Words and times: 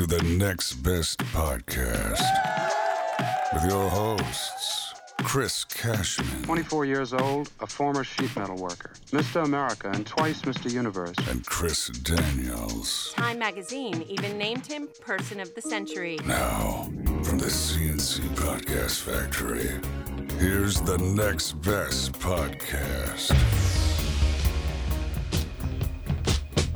to 0.00 0.06
the 0.06 0.22
Next 0.22 0.76
Best 0.82 1.18
Podcast 1.18 2.22
with 3.52 3.70
your 3.70 3.86
hosts, 3.90 4.94
Chris 5.18 5.62
Cashman 5.64 6.42
24 6.44 6.86
years 6.86 7.12
old, 7.12 7.50
a 7.60 7.66
former 7.66 8.02
sheet 8.02 8.34
metal 8.34 8.56
worker, 8.56 8.92
Mr. 9.10 9.44
America, 9.44 9.90
and 9.92 10.06
twice 10.06 10.40
Mr. 10.40 10.72
Universe. 10.72 11.14
and 11.28 11.44
Chris 11.44 11.88
Daniels. 11.88 13.12
Time 13.14 13.38
magazine 13.38 14.02
even 14.08 14.38
named 14.38 14.66
him 14.66 14.88
Person 15.02 15.38
of 15.38 15.54
the 15.54 15.60
Century. 15.60 16.18
Now, 16.24 16.88
from 17.22 17.38
the 17.38 17.50
CNC 17.50 18.20
Podcast 18.36 19.02
Factory, 19.02 19.68
here's 20.38 20.80
the 20.80 20.96
Next 20.96 21.60
Best 21.60 22.12
Podcast. 22.12 23.36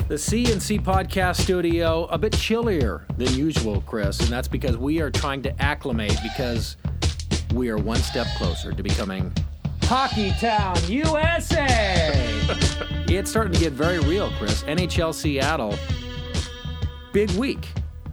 The 0.06 0.16
CNC 0.16 0.82
Podcast 0.82 1.40
Studio 1.40 2.04
a 2.06 2.18
bit 2.18 2.34
chillier 2.34 3.06
than 3.16 3.32
usual, 3.32 3.80
Chris, 3.86 4.20
and 4.20 4.28
that's 4.28 4.48
because 4.48 4.76
we 4.76 5.00
are 5.00 5.10
trying 5.10 5.42
to 5.42 5.62
acclimate 5.62 6.16
because 6.22 6.76
we 7.54 7.70
are 7.70 7.78
one 7.78 7.96
step 7.96 8.26
closer 8.36 8.72
to 8.72 8.82
becoming 8.82 9.32
Hockey 9.84 10.30
Town, 10.32 10.76
USA. 10.88 12.10
it's 13.08 13.30
starting 13.30 13.52
to 13.54 13.58
get 13.60 13.72
very 13.72 13.98
real, 14.00 14.30
Chris. 14.38 14.62
NHL 14.64 15.14
Seattle, 15.14 15.74
big 17.12 17.30
week. 17.32 17.66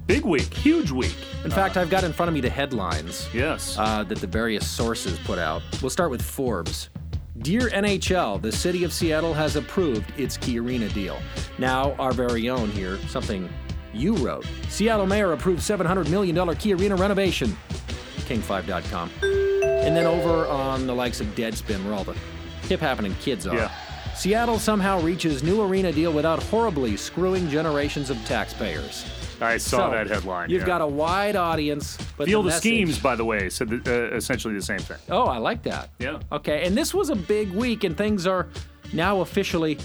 Big 0.07 0.23
week, 0.23 0.53
huge 0.53 0.91
week. 0.91 1.15
In 1.43 1.51
fact, 1.51 1.75
I've 1.77 1.89
got 1.89 2.03
in 2.03 2.13
front 2.13 2.27
of 2.29 2.33
me 2.33 2.41
the 2.41 2.49
headlines 2.49 3.27
Yes. 3.33 3.77
uh, 3.77 4.03
that 4.03 4.19
the 4.19 4.27
various 4.27 4.67
sources 4.67 5.17
put 5.19 5.39
out. 5.39 5.61
We'll 5.81 5.89
start 5.89 6.09
with 6.11 6.21
Forbes. 6.21 6.89
Dear 7.37 7.69
NHL, 7.69 8.41
the 8.41 8.51
city 8.51 8.83
of 8.83 8.91
Seattle 8.91 9.33
has 9.33 9.55
approved 9.55 10.11
its 10.19 10.35
Key 10.35 10.59
Arena 10.59 10.89
deal. 10.89 11.17
Now, 11.57 11.93
our 11.93 12.11
very 12.11 12.49
own 12.49 12.69
here, 12.71 12.97
something 13.07 13.49
you 13.93 14.15
wrote. 14.17 14.45
Seattle 14.67 15.07
Mayor 15.07 15.31
approved 15.31 15.61
$700 15.61 16.09
million 16.09 16.55
Key 16.57 16.73
Arena 16.73 16.95
renovation. 16.95 17.55
King5.com. 18.27 19.09
And 19.23 19.95
then 19.95 20.05
over 20.05 20.45
on 20.47 20.85
the 20.85 20.93
likes 20.93 21.21
of 21.21 21.27
Deadspin, 21.27 21.83
where 21.85 21.93
all 21.93 22.03
the 22.03 22.15
hip 22.63 22.81
happening 22.81 23.15
kids 23.21 23.47
are. 23.47 23.55
Yeah. 23.55 23.71
Seattle 24.13 24.59
somehow 24.59 24.99
reaches 24.99 25.41
new 25.41 25.61
arena 25.61 25.91
deal 25.93 26.11
without 26.11 26.43
horribly 26.43 26.97
screwing 26.97 27.49
generations 27.49 28.09
of 28.09 28.17
taxpayers. 28.25 29.05
I 29.41 29.57
saw 29.57 29.87
So, 29.87 29.91
that 29.91 30.07
headline. 30.07 30.49
You've 30.49 30.61
yeah. 30.61 30.67
got 30.67 30.81
a 30.81 30.87
wide 30.87 31.35
audience, 31.35 31.97
but 32.17 32.27
Field 32.27 32.45
the 32.45 32.49
of 32.49 32.55
Schemes, 32.55 32.99
by 32.99 33.15
the 33.15 33.25
way, 33.25 33.49
said 33.49 33.69
the, 33.69 34.11
uh, 34.11 34.15
essentially 34.15 34.53
the 34.53 34.61
same 34.61 34.79
thing. 34.79 34.97
Oh, 35.09 35.23
I 35.23 35.37
like 35.37 35.63
that. 35.63 35.89
Yeah. 35.99 36.19
Okay, 36.31 36.65
and 36.65 36.77
this 36.77 36.93
was 36.93 37.09
a 37.09 37.15
big 37.15 37.51
week, 37.51 37.83
and 37.83 37.97
things 37.97 38.27
are 38.27 38.47
now 38.93 39.21
officially 39.21 39.77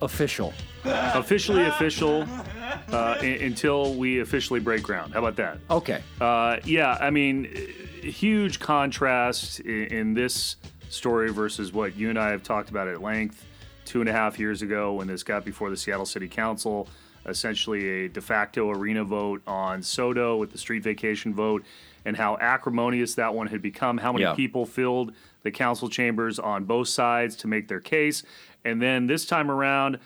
official. 0.00 0.52
Officially 0.84 1.62
official 1.62 2.26
uh, 2.90 3.16
until 3.20 3.94
we 3.94 4.18
officially 4.18 4.58
break 4.58 4.82
ground. 4.82 5.12
How 5.12 5.20
about 5.20 5.36
that? 5.36 5.58
Okay. 5.70 6.02
Uh, 6.20 6.56
yeah, 6.64 6.98
I 7.00 7.08
mean, 7.10 7.44
huge 8.02 8.58
contrast 8.58 9.60
in, 9.60 9.84
in 9.84 10.14
this 10.14 10.56
story 10.88 11.30
versus 11.32 11.72
what 11.72 11.94
you 11.96 12.10
and 12.10 12.18
I 12.18 12.30
have 12.30 12.42
talked 12.42 12.70
about 12.70 12.88
at 12.88 13.00
length 13.00 13.46
two 13.84 14.00
and 14.00 14.08
a 14.08 14.12
half 14.12 14.40
years 14.40 14.62
ago 14.62 14.94
when 14.94 15.06
this 15.06 15.22
got 15.22 15.44
before 15.44 15.70
the 15.70 15.76
Seattle 15.76 16.04
City 16.04 16.26
Council. 16.26 16.88
Essentially, 17.26 18.04
a 18.04 18.08
de 18.08 18.20
facto 18.20 18.70
arena 18.70 19.04
vote 19.04 19.42
on 19.46 19.80
Sodo 19.80 20.38
with 20.38 20.50
the 20.52 20.58
street 20.58 20.82
vacation 20.82 21.34
vote, 21.34 21.64
and 22.04 22.16
how 22.16 22.36
acrimonious 22.40 23.14
that 23.14 23.32
one 23.34 23.46
had 23.46 23.62
become. 23.62 23.98
How 23.98 24.12
many 24.12 24.24
Yeah. 24.24 24.34
people 24.34 24.66
filled 24.66 25.12
the 25.42 25.50
council 25.50 25.88
chambers 25.88 26.38
on 26.38 26.64
both 26.64 26.88
sides 26.88 27.36
to 27.36 27.46
make 27.48 27.68
their 27.68 27.80
case. 27.80 28.22
And 28.64 28.80
then 28.80 29.06
this 29.06 29.26
time 29.26 29.50
around, 29.50 29.98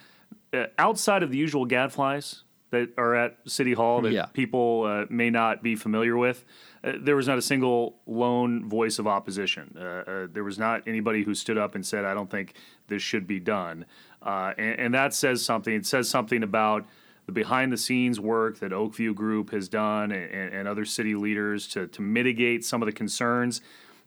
uh, 0.53 0.65
outside 0.79 1.21
of 1.23 1.31
the 1.31 1.37
usual 1.37 1.65
gadflies 1.65 2.41
that 2.71 2.89
are 2.97 3.15
at 3.15 3.37
City 3.45 3.73
Hall 3.73 4.01
that 4.01 4.11
Yeah. 4.11 4.25
people 4.27 4.83
uh, 4.85 5.05
may 5.09 5.29
not 5.29 5.61
be 5.63 5.75
familiar 5.75 6.17
with, 6.17 6.43
uh, 6.83 6.93
there 6.99 7.15
was 7.15 7.27
not 7.27 7.37
a 7.37 7.41
single 7.41 7.99
lone 8.07 8.67
voice 8.67 8.99
of 8.99 9.07
opposition. 9.07 9.75
Uh, 9.79 9.81
uh, 9.83 10.27
there 10.31 10.43
was 10.43 10.57
not 10.59 10.83
anybody 10.87 11.23
who 11.23 11.33
stood 11.35 11.57
up 11.57 11.75
and 11.75 11.85
said, 11.85 12.03
I 12.03 12.13
don't 12.13 12.29
think 12.29 12.53
this 12.87 13.01
should 13.01 13.25
be 13.27 13.39
done. 13.39 13.85
Uh, 14.21 14.53
and, 14.57 14.79
and 14.79 14.93
that 14.93 15.13
says 15.13 15.43
something. 15.45 15.73
It 15.73 15.85
says 15.85 16.09
something 16.09 16.43
about 16.43 16.85
the 17.27 17.33
behind 17.33 17.71
the 17.73 17.77
scenes 17.77 18.19
work 18.19 18.59
that 18.59 18.71
Oakview 18.71 19.13
Group 19.13 19.51
has 19.51 19.67
done 19.67 20.11
and, 20.13 20.53
and 20.53 20.67
other 20.67 20.85
city 20.85 21.13
leaders 21.13 21.67
to, 21.67 21.85
to 21.87 22.01
mitigate 22.01 22.63
some 22.65 22.81
of 22.81 22.85
the 22.85 22.91
concerns 22.93 23.61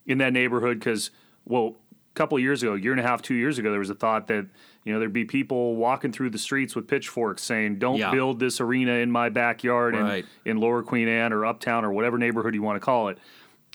in 0.07 0.19
that 0.19 0.33
neighborhood. 0.33 0.79
Because, 0.79 1.11
well, 1.45 1.77
a 2.13 2.15
couple 2.15 2.39
of 2.39 2.43
years 2.43 2.63
ago, 2.63 2.75
a 2.75 2.79
year 2.81 2.93
and 2.93 3.01
a 3.01 3.05
half, 3.05 3.21
two 3.21 3.35
years 3.35 3.59
ago, 3.59 3.71
there 3.71 3.79
was 3.79 3.91
a 3.91 3.95
thought 3.95 4.27
that 4.29 4.47
you 4.85 4.93
know 4.95 4.99
there'd 4.99 5.13
be 5.13 5.27
people 5.27 5.77
walking 5.77 6.11
through 6.11 6.31
the 6.31 6.39
streets 6.39 6.75
with 6.75 6.89
pitchforks 6.89 7.43
saying, 7.43 7.79
"Don't 7.79 7.99
Yeah. 7.99 8.11
build 8.11 8.41
this 8.41 8.59
arena 8.59 8.93
in 8.93 9.11
my 9.11 9.29
backyard 9.29 9.95
Right. 9.95 10.25
in, 10.47 10.53
in 10.53 10.57
Lower 10.57 10.83
Queen 10.83 11.07
Anne 11.07 11.35
or 11.35 11.45
Uptown 11.45 11.85
or 11.85 11.93
whatever 11.93 12.17
neighborhood 12.17 12.55
you 12.55 12.63
want 12.63 12.77
to 12.77 12.85
call 12.85 13.09
it." 13.09 13.19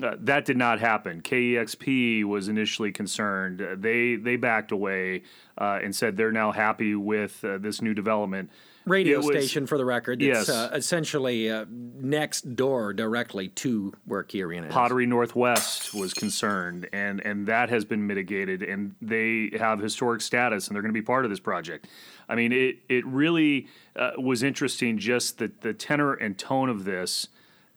Uh, 0.03 0.15
that 0.19 0.43
did 0.43 0.57
not 0.57 0.79
happen. 0.81 1.21
KEXP 1.21 2.25
was 2.25 2.49
initially 2.49 2.91
concerned. 2.91 3.61
Uh, 3.61 3.75
they 3.77 4.15
they 4.15 4.35
backed 4.35 4.71
away 4.73 5.23
uh, 5.57 5.79
and 5.81 5.95
said 5.95 6.17
they're 6.17 6.33
now 6.33 6.51
happy 6.51 6.95
with 6.95 7.43
uh, 7.45 7.57
this 7.57 7.81
new 7.81 7.93
development. 7.93 8.49
Radio 8.85 9.17
was- 9.17 9.27
station 9.27 9.65
for 9.65 9.77
the 9.77 9.85
record. 9.85 10.21
It's 10.21 10.47
Yes. 10.47 10.49
uh, 10.49 10.69
essentially 10.73 11.49
uh, 11.49 11.65
next 11.69 12.55
door 12.57 12.93
directly 12.93 13.47
to 13.49 13.93
where 14.05 14.25
Arena 14.35 14.67
is. 14.67 14.73
Pottery 14.73 15.05
Northwest 15.05 15.93
was 15.93 16.13
concerned, 16.13 16.89
and 16.91 17.25
and 17.25 17.47
that 17.47 17.69
has 17.69 17.85
been 17.85 18.05
mitigated, 18.05 18.63
and 18.63 18.95
they 19.01 19.51
have 19.57 19.79
historic 19.79 20.21
status, 20.21 20.67
and 20.67 20.75
they're 20.75 20.83
going 20.83 20.93
to 20.93 20.99
be 20.99 21.05
part 21.05 21.23
of 21.23 21.31
this 21.31 21.39
project. 21.39 21.87
I 22.27 22.35
mean, 22.35 22.51
it 22.51 22.79
it 22.89 23.05
really 23.05 23.67
uh, 23.95 24.11
was 24.17 24.43
interesting, 24.43 24.97
just 24.99 25.37
the 25.37 25.51
the 25.61 25.73
tenor 25.73 26.13
and 26.13 26.37
tone 26.37 26.67
of 26.69 26.83
this, 26.83 27.29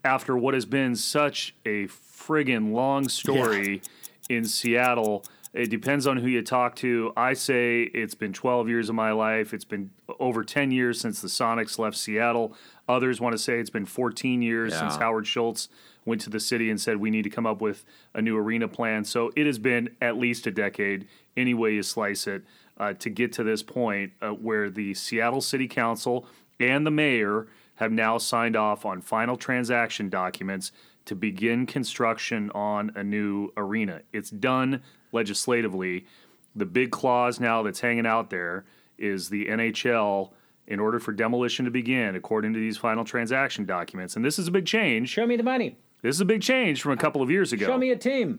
after 0.04 0.36
what 0.36 0.54
has 0.54 0.66
been 0.66 0.96
such 0.96 1.54
a 1.64 1.86
friggin' 2.28 2.72
long 2.72 3.08
story 3.08 3.80
in 4.28 4.44
Seattle. 4.44 5.24
It 5.54 5.70
depends 5.70 6.06
on 6.06 6.18
who 6.18 6.28
you 6.28 6.42
talk 6.42 6.76
to. 6.76 7.12
I 7.16 7.32
say 7.32 7.82
it's 7.82 8.14
been 8.14 8.34
12 8.34 8.68
years 8.68 8.90
of 8.90 8.94
my 8.94 9.12
life. 9.12 9.54
It's 9.54 9.64
been 9.64 9.90
over 10.20 10.44
10 10.44 10.70
years 10.70 11.00
since 11.00 11.22
the 11.22 11.28
Sonics 11.28 11.78
left 11.78 11.96
Seattle. 11.96 12.54
Others 12.86 13.20
want 13.20 13.32
to 13.32 13.38
say 13.38 13.58
it's 13.58 13.70
been 13.70 13.86
14 13.86 14.42
years 14.42 14.76
since 14.76 14.96
Howard 14.96 15.26
Schultz 15.26 15.70
went 16.04 16.20
to 16.22 16.30
the 16.30 16.40
city 16.40 16.70
and 16.70 16.80
said 16.80 16.98
we 16.98 17.10
need 17.10 17.22
to 17.22 17.30
come 17.30 17.46
up 17.46 17.62
with 17.62 17.84
a 18.14 18.20
new 18.20 18.36
arena 18.36 18.68
plan. 18.68 19.04
So 19.04 19.32
it 19.34 19.46
has 19.46 19.58
been 19.58 19.96
at 20.00 20.18
least 20.18 20.46
a 20.46 20.50
decade, 20.50 21.08
any 21.36 21.54
way 21.54 21.74
you 21.74 21.82
slice 21.82 22.26
it, 22.26 22.42
uh, 22.76 22.92
to 22.94 23.10
get 23.10 23.32
to 23.32 23.42
this 23.42 23.62
point 23.62 24.12
uh, 24.20 24.30
where 24.30 24.70
the 24.70 24.94
Seattle 24.94 25.40
City 25.40 25.66
Council 25.66 26.26
and 26.60 26.86
the 26.86 26.90
mayor 26.90 27.48
have 27.76 27.92
now 27.92 28.18
signed 28.18 28.56
off 28.56 28.84
on 28.84 29.00
final 29.00 29.36
transaction 29.36 30.08
documents 30.08 30.72
to 31.08 31.14
begin 31.14 31.66
construction 31.66 32.50
on 32.54 32.92
a 32.94 33.02
new 33.02 33.50
arena. 33.56 34.02
It's 34.12 34.30
done 34.30 34.82
legislatively. 35.12 36.06
The 36.54 36.66
big 36.66 36.90
clause 36.90 37.40
now 37.40 37.62
that's 37.62 37.80
hanging 37.80 38.06
out 38.06 38.30
there 38.30 38.64
is 38.98 39.28
the 39.28 39.46
NHL. 39.46 40.30
In 40.66 40.80
order 40.80 41.00
for 41.00 41.12
demolition 41.12 41.64
to 41.64 41.70
begin, 41.70 42.14
according 42.14 42.52
to 42.52 42.60
these 42.60 42.76
final 42.76 43.02
transaction 43.02 43.64
documents, 43.64 44.16
and 44.16 44.22
this 44.22 44.38
is 44.38 44.48
a 44.48 44.50
big 44.50 44.66
change. 44.66 45.08
Show 45.08 45.26
me 45.26 45.34
the 45.34 45.42
money. 45.42 45.78
This 46.02 46.14
is 46.14 46.20
a 46.20 46.26
big 46.26 46.42
change 46.42 46.82
from 46.82 46.92
a 46.92 46.96
couple 46.98 47.22
of 47.22 47.30
years 47.30 47.54
ago. 47.54 47.64
Show 47.64 47.78
me 47.78 47.90
a 47.90 47.96
team. 47.96 48.36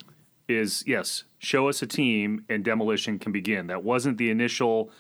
is 0.47 0.84
yes, 0.85 1.24
show 1.40 1.68
us 1.69 1.81
a 1.81 1.88
team 1.88 2.46
and 2.47 2.63
demolition 2.63 3.18
can 3.18 3.31
begin. 3.31 3.66
That 3.66 3.84
wasn't 3.84 4.19
the 4.19 4.29
initial 4.29 4.91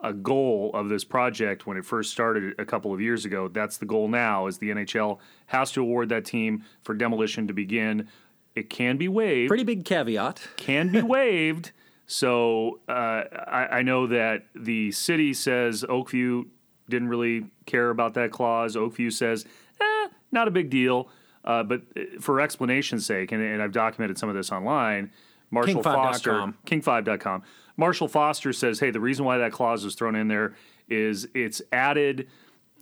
uh, 0.00 0.12
goal 0.12 0.70
of 0.74 0.88
this 0.88 1.04
project 1.04 1.66
when 1.66 1.76
it 1.76 1.84
first 1.84 2.12
started 2.12 2.54
a 2.58 2.64
couple 2.64 2.92
of 2.92 3.00
years 3.00 3.24
ago. 3.24 3.48
That's 3.48 3.78
the 3.78 3.86
goal 3.86 4.08
now. 4.08 4.46
Is 4.46 4.58
the 4.58 4.70
NHL 4.70 5.18
has 5.46 5.72
to 5.72 5.80
award 5.80 6.08
that 6.10 6.24
team 6.24 6.64
for 6.82 6.94
demolition 6.94 7.46
to 7.48 7.54
begin. 7.54 8.08
It 8.54 8.70
can 8.70 8.96
be 8.96 9.08
waived 9.08 9.48
Pretty 9.48 9.64
big 9.64 9.84
caveat. 9.84 10.40
can 10.56 10.90
be 10.90 11.02
waived. 11.16 11.72
So 12.06 12.80
uh, 12.88 12.92
I, 12.92 13.68
I 13.78 13.82
know 13.82 14.06
that 14.06 14.46
the 14.54 14.92
city 14.92 15.34
says 15.34 15.84
Oakview 15.88 16.46
didn't 16.88 17.08
really 17.08 17.46
care 17.66 17.90
about 17.90 18.14
that 18.14 18.30
clause. 18.30 18.76
Oakview 18.76 19.12
says, 19.12 19.44
eh, 19.80 20.08
not 20.30 20.46
a 20.46 20.50
big 20.50 20.70
deal. 20.70 21.08
Uh, 21.44 21.62
but 21.62 21.82
uh, 21.96 22.02
for 22.20 22.40
explanation's 22.40 23.06
sake, 23.06 23.30
and, 23.32 23.42
and 23.42 23.62
I've 23.62 23.72
documented 23.72 24.18
some 24.18 24.28
of 24.28 24.34
this 24.34 24.50
online, 24.50 25.12
Marshall 25.50 25.82
Foster, 25.82 26.52
King5.com. 26.66 27.42
King5.com, 27.76 27.82
Marshall 27.84 28.08
Foster 28.08 28.52
says, 28.52 28.80
hey, 28.80 28.90
the 28.90 29.00
reason 29.00 29.24
why 29.24 29.38
that 29.38 29.52
clause 29.52 29.84
was 29.84 29.94
thrown 29.94 30.16
in 30.16 30.28
there 30.28 30.54
is 30.88 31.28
it's 31.34 31.62
added 31.72 32.28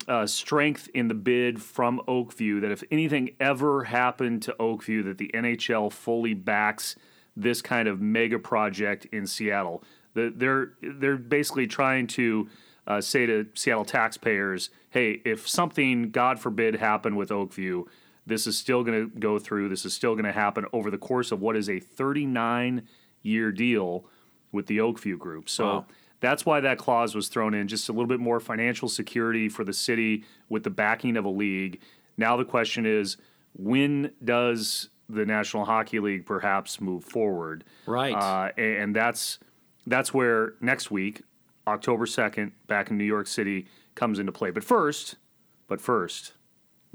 uh, 0.08 0.26
strength 0.26 0.88
in 0.94 1.08
the 1.08 1.14
bid 1.14 1.62
from 1.62 2.00
Oakview 2.06 2.60
that 2.60 2.70
if 2.70 2.82
anything 2.90 3.30
ever 3.40 3.84
happened 3.84 4.42
to 4.42 4.54
Oakview, 4.60 5.04
that 5.04 5.18
the 5.18 5.30
NHL 5.34 5.92
fully 5.92 6.34
backs 6.34 6.96
this 7.36 7.62
kind 7.62 7.88
of 7.88 8.00
mega 8.00 8.38
project 8.38 9.06
in 9.06 9.26
Seattle. 9.26 9.82
The, 10.14 10.32
they're 10.34 10.74
they're 10.82 11.16
basically 11.16 11.66
trying 11.66 12.06
to 12.08 12.48
uh, 12.86 13.00
say 13.00 13.26
to 13.26 13.46
Seattle 13.54 13.84
taxpayers, 13.84 14.70
"Hey, 14.90 15.22
if 15.24 15.48
something, 15.48 16.10
God 16.10 16.38
forbid, 16.38 16.76
happened 16.76 17.16
with 17.16 17.30
Oakview, 17.30 17.86
this 18.26 18.46
is 18.46 18.56
still 18.56 18.84
going 18.84 19.10
to 19.10 19.18
go 19.18 19.38
through. 19.40 19.68
This 19.68 19.84
is 19.84 19.94
still 19.94 20.14
going 20.14 20.26
to 20.26 20.32
happen 20.32 20.66
over 20.72 20.90
the 20.90 20.98
course 20.98 21.32
of 21.32 21.40
what 21.40 21.56
is 21.56 21.68
a 21.68 21.80
39 21.80 22.86
year 23.22 23.50
deal 23.50 24.06
with 24.54 24.66
the 24.66 24.78
Oakview 24.78 25.18
Group." 25.18 25.48
So. 25.48 25.64
Wow. 25.64 25.86
That's 26.20 26.46
why 26.46 26.60
that 26.60 26.78
clause 26.78 27.14
was 27.14 27.28
thrown 27.28 27.52
in, 27.52 27.68
just 27.68 27.90
a 27.90 27.92
little 27.92 28.06
bit 28.06 28.18
more 28.18 28.40
financial 28.40 28.88
security 28.88 29.50
for 29.50 29.62
the 29.62 29.74
city 29.74 30.24
with 30.48 30.62
the 30.62 30.70
backing 30.70 31.18
of 31.18 31.26
a 31.26 31.28
league. 31.28 31.82
Now 32.16 32.38
the 32.38 32.46
question 32.46 32.86
is, 32.86 33.18
when 33.58 34.10
does 34.24 34.88
the 35.08 35.26
National 35.26 35.66
Hockey 35.66 36.00
League 36.00 36.24
perhaps 36.24 36.80
move 36.80 37.04
forward? 37.04 37.64
Right. 37.84 38.14
Uh, 38.14 38.58
and 38.58 38.96
that's 38.96 39.38
that's 39.86 40.14
where 40.14 40.54
next 40.62 40.90
week, 40.90 41.22
October 41.66 42.06
second, 42.06 42.52
back 42.68 42.90
in 42.90 42.96
New 42.96 43.04
York 43.04 43.26
City, 43.26 43.66
comes 43.94 44.18
into 44.18 44.32
play. 44.32 44.50
But 44.50 44.64
first, 44.64 45.16
but 45.68 45.80
first, 45.80 46.32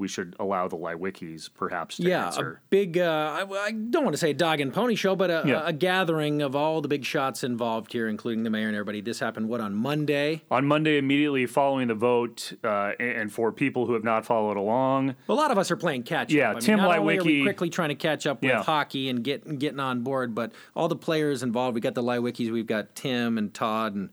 we 0.00 0.08
should 0.08 0.34
allow 0.40 0.66
the 0.66 0.76
Leiwekes 0.76 1.50
perhaps 1.54 1.98
to 1.98 2.02
yeah, 2.04 2.32
a 2.36 2.54
big. 2.70 2.98
Uh, 2.98 3.44
I, 3.48 3.54
I 3.66 3.70
don't 3.70 4.02
want 4.02 4.14
to 4.14 4.18
say 4.18 4.32
dog 4.32 4.60
and 4.60 4.72
pony 4.72 4.94
show, 4.94 5.14
but 5.14 5.30
a, 5.30 5.42
Yeah. 5.46 5.62
a 5.64 5.72
gathering 5.72 6.42
of 6.42 6.56
all 6.56 6.80
the 6.80 6.88
big 6.88 7.04
shots 7.04 7.44
involved 7.44 7.92
here, 7.92 8.08
including 8.08 8.42
the 8.42 8.50
mayor 8.50 8.66
and 8.66 8.74
everybody. 8.74 9.00
This 9.02 9.20
happened 9.20 9.48
what 9.48 9.60
on 9.60 9.74
Monday. 9.74 10.42
On 10.50 10.66
Monday, 10.66 10.98
immediately 10.98 11.46
following 11.46 11.88
the 11.88 11.94
vote, 11.94 12.52
uh, 12.64 12.92
and 12.98 13.30
for 13.32 13.52
people 13.52 13.86
who 13.86 13.92
have 13.92 14.04
not 14.04 14.24
followed 14.26 14.56
along, 14.56 15.14
A 15.28 15.34
lot 15.34 15.50
of 15.50 15.58
us 15.58 15.70
are 15.70 15.76
playing 15.76 16.02
catch 16.04 16.32
Yeah, 16.32 16.48
up. 16.50 16.56
Mean, 16.56 16.62
Tim 16.62 16.78
not 16.78 16.98
only 16.98 17.18
are 17.18 17.22
we 17.22 17.42
quickly 17.42 17.68
trying 17.70 17.90
to 17.90 17.94
catch 17.94 18.26
up 18.26 18.40
with 18.42 18.50
Yeah. 18.50 18.62
hockey 18.62 19.08
and 19.10 19.22
get 19.22 19.58
getting 19.58 19.80
on 19.80 20.00
board, 20.00 20.34
but 20.34 20.52
all 20.74 20.88
the 20.88 20.96
players 20.96 21.42
involved. 21.42 21.74
We 21.74 21.80
got 21.82 21.94
the 21.94 22.02
Leiwekes, 22.02 22.50
we've 22.50 22.66
got 22.66 22.94
Tim 22.94 23.36
and 23.36 23.52
Tod 23.52 23.94
and 23.94 24.08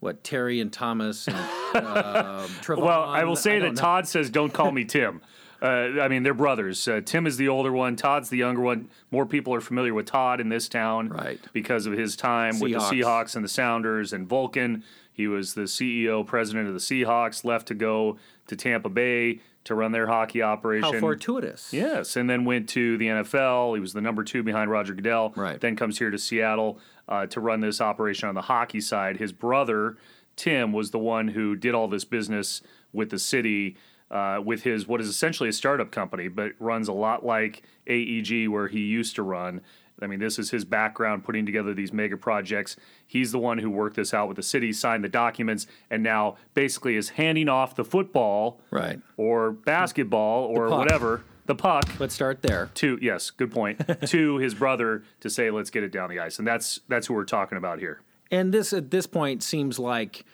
what 0.00 0.22
Terry 0.24 0.60
and 0.60 0.72
Thomas 0.72 1.26
and 1.26 1.36
uh, 1.36 2.46
Trevon. 2.62 2.82
Well, 2.82 3.02
I 3.04 3.24
will 3.24 3.36
say 3.36 3.58
that 3.58 3.74
know. 3.74 3.80
Tod 3.80 4.06
says, 4.06 4.30
"Don't 4.30 4.52
call 4.52 4.72
me 4.72 4.84
Tim." 4.84 5.20
Uh, 5.60 5.98
I 6.00 6.06
mean, 6.06 6.22
they're 6.22 6.34
brothers. 6.34 6.86
Uh, 6.86 7.00
Tim 7.04 7.26
is 7.26 7.36
the 7.36 7.48
older 7.48 7.72
one. 7.72 7.96
Tod's 7.96 8.28
the 8.28 8.36
younger 8.36 8.60
one. 8.60 8.88
More 9.10 9.26
people 9.26 9.52
are 9.54 9.60
familiar 9.60 9.92
with 9.92 10.06
Tod 10.06 10.40
in 10.40 10.50
this 10.50 10.68
town, 10.68 11.08
Right. 11.08 11.40
Because 11.52 11.86
of 11.86 11.94
his 11.94 12.14
time 12.14 12.60
with 12.60 12.70
the 12.70 12.78
Seahawks. 12.78 13.02
Seahawks 13.02 13.34
and 13.34 13.44
the 13.44 13.48
Sounders 13.48 14.12
and 14.12 14.28
Vulcan. 14.28 14.84
He 15.12 15.26
was 15.26 15.54
the 15.54 15.62
CEO, 15.62 16.24
president 16.24 16.68
of 16.68 16.74
the 16.74 16.78
Seahawks. 16.78 17.44
Left 17.44 17.66
to 17.66 17.74
go 17.74 18.18
to 18.46 18.54
Tampa 18.54 18.88
Bay 18.88 19.40
to 19.64 19.74
run 19.74 19.92
their 19.92 20.06
hockey 20.06 20.42
operation. 20.42 20.94
How 20.94 21.00
fortuitous. 21.00 21.72
Yes, 21.72 22.16
and 22.16 22.28
then 22.28 22.44
went 22.44 22.68
to 22.70 22.96
the 22.98 23.06
NFL. 23.06 23.74
He 23.74 23.80
was 23.80 23.92
the 23.92 24.00
number 24.00 24.24
two 24.24 24.42
behind 24.42 24.70
Roger 24.70 24.94
Goodell. 24.94 25.32
Right. 25.36 25.60
Then 25.60 25.76
comes 25.76 25.98
here 25.98 26.10
to 26.10 26.18
Seattle 26.18 26.78
uh, 27.08 27.26
to 27.26 27.40
run 27.40 27.60
this 27.60 27.80
operation 27.80 28.28
on 28.28 28.34
the 28.34 28.42
hockey 28.42 28.80
side. 28.80 29.18
His 29.18 29.32
brother 29.32 29.96
Tim 30.36 30.72
was 30.72 30.92
the 30.92 30.98
one 30.98 31.28
who 31.28 31.56
did 31.56 31.74
all 31.74 31.88
this 31.88 32.04
business 32.04 32.62
with 32.92 33.10
the 33.10 33.18
city. 33.18 33.76
Uh, 34.10 34.40
with 34.42 34.62
his 34.62 34.88
what 34.88 35.02
is 35.02 35.06
essentially 35.06 35.50
a 35.50 35.52
startup 35.52 35.90
company, 35.90 36.28
but 36.28 36.52
runs 36.58 36.88
a 36.88 36.92
lot 36.94 37.26
like 37.26 37.62
AEG, 37.86 38.48
where 38.48 38.68
he 38.68 38.80
used 38.80 39.14
to 39.16 39.22
run. 39.22 39.60
I 40.02 40.06
mean, 40.06 40.18
this 40.20 40.38
is 40.38 40.50
his 40.50 40.64
background 40.64 41.24
putting 41.24 41.44
together 41.46 41.74
these 41.74 41.92
mega 41.92 42.16
projects. 42.16 42.76
He's 43.06 43.32
the 43.32 43.38
one 43.38 43.58
who 43.58 43.70
worked 43.70 43.96
this 43.96 44.14
out 44.14 44.28
with 44.28 44.36
the 44.36 44.42
city, 44.42 44.72
signed 44.72 45.02
the 45.04 45.08
documents, 45.08 45.66
and 45.90 46.02
now 46.02 46.36
basically 46.54 46.96
is 46.96 47.10
handing 47.10 47.48
off 47.48 47.74
the 47.74 47.84
football 47.84 48.60
Right. 48.70 49.00
or 49.16 49.52
basketball 49.52 50.44
or 50.44 50.68
puck. 50.68 50.78
whatever, 50.78 51.24
the 51.46 51.54
puck 51.54 51.84
Let's 51.98 52.14
start 52.14 52.42
there. 52.42 52.70
to 52.74 52.98
yes, 53.00 53.30
good 53.30 53.50
point, 53.50 53.80
to 54.08 54.36
his 54.38 54.54
brother 54.54 55.02
to 55.20 55.30
say 55.30 55.50
let's 55.50 55.70
get 55.70 55.82
it 55.82 55.92
down 55.92 56.10
the 56.10 56.18
ice. 56.20 56.38
And 56.38 56.46
that's 56.46 56.80
that's 56.88 57.06
who 57.06 57.14
we're 57.14 57.24
talking 57.24 57.56
about 57.58 57.78
here. 57.78 58.00
And 58.30 58.52
this 58.52 58.72
at 58.72 58.90
this 58.90 59.06
point 59.06 59.42
seems 59.42 59.78
like 59.78 60.24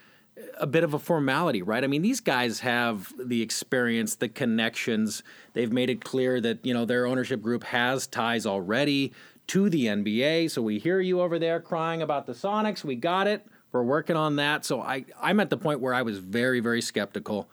a 0.59 0.67
bit 0.67 0.83
of 0.83 0.93
a 0.95 0.99
formality, 0.99 1.63
right? 1.63 1.85
I 1.85 1.87
mean, 1.87 2.03
these 2.03 2.19
guys 2.21 2.59
have 2.61 3.13
the 3.25 3.41
experience, 3.41 4.17
the 4.17 4.29
connections. 4.29 5.23
They've 5.53 5.71
made 5.71 5.91
it 5.91 6.03
clear 6.05 6.41
that, 6.41 6.67
you 6.67 6.75
know, 6.75 6.85
their 6.85 7.07
ownership 7.07 7.41
group 7.41 7.63
has 7.63 8.09
ties 8.09 8.45
already 8.45 9.13
to 9.49 9.69
the 9.69 9.87
NBA. 9.87 10.51
So 10.51 10.63
we 10.63 10.79
hear 10.79 11.01
you 11.01 11.21
over 11.21 11.39
there 11.39 11.61
crying 11.61 12.03
about 12.03 12.27
the 12.27 12.33
Sonics. 12.33 12.85
We 12.85 12.97
got 12.97 13.27
it. 13.27 13.47
We're 13.73 13.83
working 13.83 14.17
on 14.17 14.37
that. 14.37 14.65
So 14.65 14.81
I 14.81 15.05
I'm 15.21 15.41
at 15.41 15.51
the 15.51 15.57
point 15.57 15.81
where 15.81 15.95
I 15.95 16.03
was 16.03 16.19
very 16.19 16.61
very 16.61 16.81
skeptical. 16.81 17.49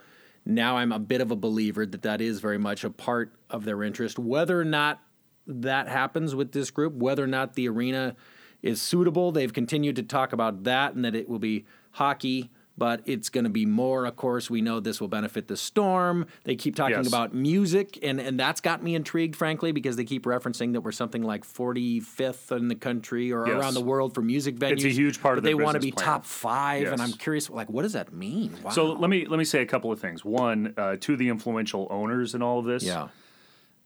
Now 0.46 0.78
I'm 0.78 0.92
a 0.92 1.00
bit 1.00 1.22
of 1.22 1.32
a 1.32 1.36
believer 1.36 1.86
that 1.86 2.02
that 2.04 2.22
is 2.22 2.40
very 2.40 2.58
much 2.58 2.84
a 2.84 2.90
part 2.90 3.34
of 3.50 3.66
their 3.66 3.84
interest. 3.84 4.18
Whether 4.18 4.60
or 4.60 4.66
not 4.66 5.02
that 5.48 5.88
happens 5.88 6.36
with 6.36 6.52
this 6.52 6.72
group, 6.72 6.94
whether 6.94 7.24
or 7.24 7.28
not 7.28 7.56
the 7.56 7.68
arena 7.68 8.16
is 8.62 8.82
suitable. 8.82 9.32
They've 9.32 9.52
continued 9.52 9.96
to 9.98 10.04
talk 10.04 10.34
about 10.34 10.64
that 10.64 10.94
and 10.94 11.04
that 11.04 11.16
it 11.16 11.28
will 11.28 11.40
be 11.40 11.66
hockey, 11.92 12.52
but 12.82 13.00
it's 13.06 13.30
going 13.30 13.44
to 13.44 13.50
be 13.52 13.64
more. 13.64 14.08
Of 14.08 14.16
course, 14.16 14.50
we 14.50 14.60
know 14.60 14.80
this 14.80 15.00
will 15.00 15.08
benefit 15.08 15.48
the 15.48 15.56
Storm. 15.56 16.26
They 16.46 16.56
keep 16.56 16.76
talking 16.76 16.96
Yes. 16.98 17.08
about 17.08 17.32
music, 17.32 18.00
and, 18.02 18.20
and 18.20 18.40
that's 18.40 18.60
got 18.60 18.82
me 18.82 18.96
intrigued, 18.96 19.36
frankly, 19.36 19.72
because 19.72 19.98
they 19.98 20.04
keep 20.04 20.24
referencing 20.26 20.74
that 20.74 20.82
we're 20.82 20.92
something 20.92 21.22
like 21.22 21.46
45th 21.46 22.52
in 22.58 22.70
the 22.70 22.76
country 22.76 23.32
or 23.32 23.46
Yes. 23.48 23.56
around 23.62 23.74
the 23.76 23.82
world 23.82 24.16
for 24.16 24.24
music 24.24 24.56
venues. 24.56 24.72
It's 24.72 24.86
a 24.86 24.90
huge 24.90 25.22
part 25.22 25.38
of 25.38 25.44
they 25.44 25.54
want 25.54 25.76
to 25.76 25.80
be 25.80 25.92
plan. 25.92 26.06
top 26.08 26.26
five, 26.26 26.88
and 26.88 27.00
I'm 27.00 27.14
curious, 27.14 27.52
like, 27.52 27.70
what 27.70 27.84
does 27.84 27.94
that 27.94 28.14
mean? 28.14 28.58
Wow. 28.64 28.72
So 28.72 28.94
let 28.94 29.12
me 29.12 29.28
let 29.28 29.38
me 29.38 29.46
say 29.46 29.62
a 29.62 29.66
couple 29.68 29.92
of 29.92 30.00
things. 30.00 30.26
One, 30.26 30.74
uh, 30.76 30.96
to 31.02 31.16
the 31.16 31.30
influential 31.30 31.86
owners 31.92 32.34
in 32.34 32.42
all 32.42 32.58
of 32.58 32.66
this. 32.66 32.84
yeah. 32.84 33.10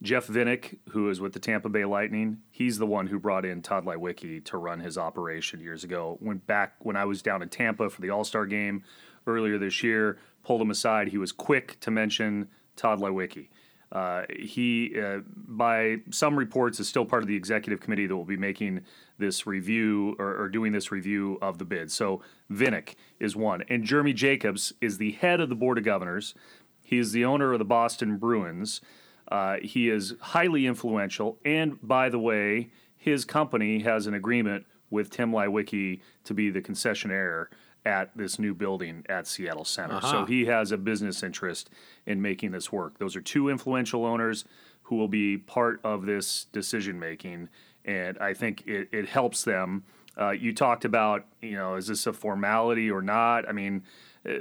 Jeff 0.02 0.28
Vinik, 0.28 0.78
who 0.90 1.10
is 1.10 1.20
with 1.20 1.34
the 1.34 1.40
Tampa 1.40 1.70
Bay 1.70 1.86
Lightning, 1.86 2.40
he's 2.52 2.78
the 2.78 2.86
one 2.86 3.08
who 3.08 3.20
brought 3.20 3.46
in 3.46 3.62
Tod 3.62 3.86
Leiweke 3.86 4.44
to 4.46 4.58
run 4.58 4.80
his 4.80 4.98
operation 4.98 5.60
years 5.60 5.84
ago. 5.84 6.18
Went 6.22 6.46
back 6.46 6.74
when 6.80 6.96
I 6.96 7.06
was 7.06 7.22
down 7.22 7.42
in 7.42 7.50
Tampa 7.50 7.90
for 7.90 8.02
the 8.02 8.10
All 8.10 8.24
Star 8.24 8.46
game 8.46 8.84
earlier 9.26 9.58
this 9.58 9.84
year, 9.84 10.18
pulled 10.44 10.62
him 10.62 10.70
aside. 10.70 11.08
He 11.08 11.18
was 11.18 11.32
quick 11.32 11.80
to 11.80 11.92
mention 11.92 12.50
Tod 12.76 13.00
Leiweke. 13.00 13.48
Uh, 13.92 14.24
he, 14.38 15.00
uh, 15.00 15.20
by 15.26 15.98
some 16.12 16.38
reports, 16.38 16.80
is 16.80 16.90
still 16.90 17.06
part 17.06 17.24
of 17.24 17.28
the 17.28 17.36
executive 17.36 17.80
committee 17.80 18.08
that 18.08 18.16
will 18.16 18.26
be 18.26 18.36
making 18.36 18.82
this 19.18 19.48
review 19.48 20.16
or, 20.20 20.36
or 20.36 20.50
doing 20.50 20.74
this 20.74 20.92
review 20.92 21.38
of 21.42 21.58
the 21.58 21.66
bid. 21.66 21.90
So 21.92 22.22
Vinik 22.52 22.96
is 23.20 23.36
one, 23.36 23.64
and 23.70 23.84
Jeremy 23.86 24.12
Jacobs 24.12 24.74
is 24.82 24.98
the 24.98 25.14
head 25.14 25.40
of 25.40 25.50
the 25.50 25.56
board 25.56 25.78
of 25.78 25.86
governors. 25.86 26.36
He 26.84 26.98
is 26.98 27.14
the 27.14 27.24
owner 27.24 27.54
of 27.54 27.60
the 27.60 27.66
Boston 27.66 28.18
Bruins. 28.18 28.82
Uh, 29.28 29.58
he 29.62 29.90
is 29.90 30.14
highly 30.20 30.68
influential, 30.68 31.38
and 31.44 31.80
by 31.82 32.10
the 32.10 32.20
way, 32.20 32.70
his 32.98 33.26
company 33.26 33.80
has 33.80 34.08
an 34.08 34.14
agreement 34.14 34.66
with 34.90 35.10
Tim 35.10 35.32
Leiweke 35.32 36.00
to 36.24 36.34
be 36.34 36.50
the 36.50 36.62
concessionaire 36.62 37.48
at 37.86 38.16
this 38.18 38.40
new 38.40 38.54
building 38.54 39.06
at 39.08 39.28
Seattle 39.28 39.66
Center. 39.66 40.00
So 40.02 40.26
he 40.26 40.46
has 40.46 40.72
a 40.72 40.78
business 40.78 41.22
interest 41.22 41.70
in 42.06 42.22
making 42.22 42.52
this 42.52 42.72
work. 42.72 42.98
Those 42.98 43.16
are 43.16 43.22
two 43.22 43.50
influential 43.50 44.06
owners 44.06 44.46
who 44.84 44.96
will 44.96 45.08
be 45.08 45.38
part 45.38 45.80
of 45.84 46.06
this 46.06 46.46
decision 46.52 47.00
making, 47.00 47.50
and 47.84 48.18
I 48.20 48.34
think 48.34 48.64
it, 48.68 48.90
it 48.92 49.08
helps 49.08 49.44
them. 49.44 49.84
Uh, 50.18 50.32
you 50.32 50.54
talked 50.54 50.86
about, 50.86 51.26
you 51.42 51.56
know, 51.56 51.76
is 51.76 51.88
this 51.88 52.08
a 52.08 52.14
formality 52.14 52.90
or 52.90 53.02
not? 53.02 53.48
I 53.48 53.52
mean, 53.52 53.84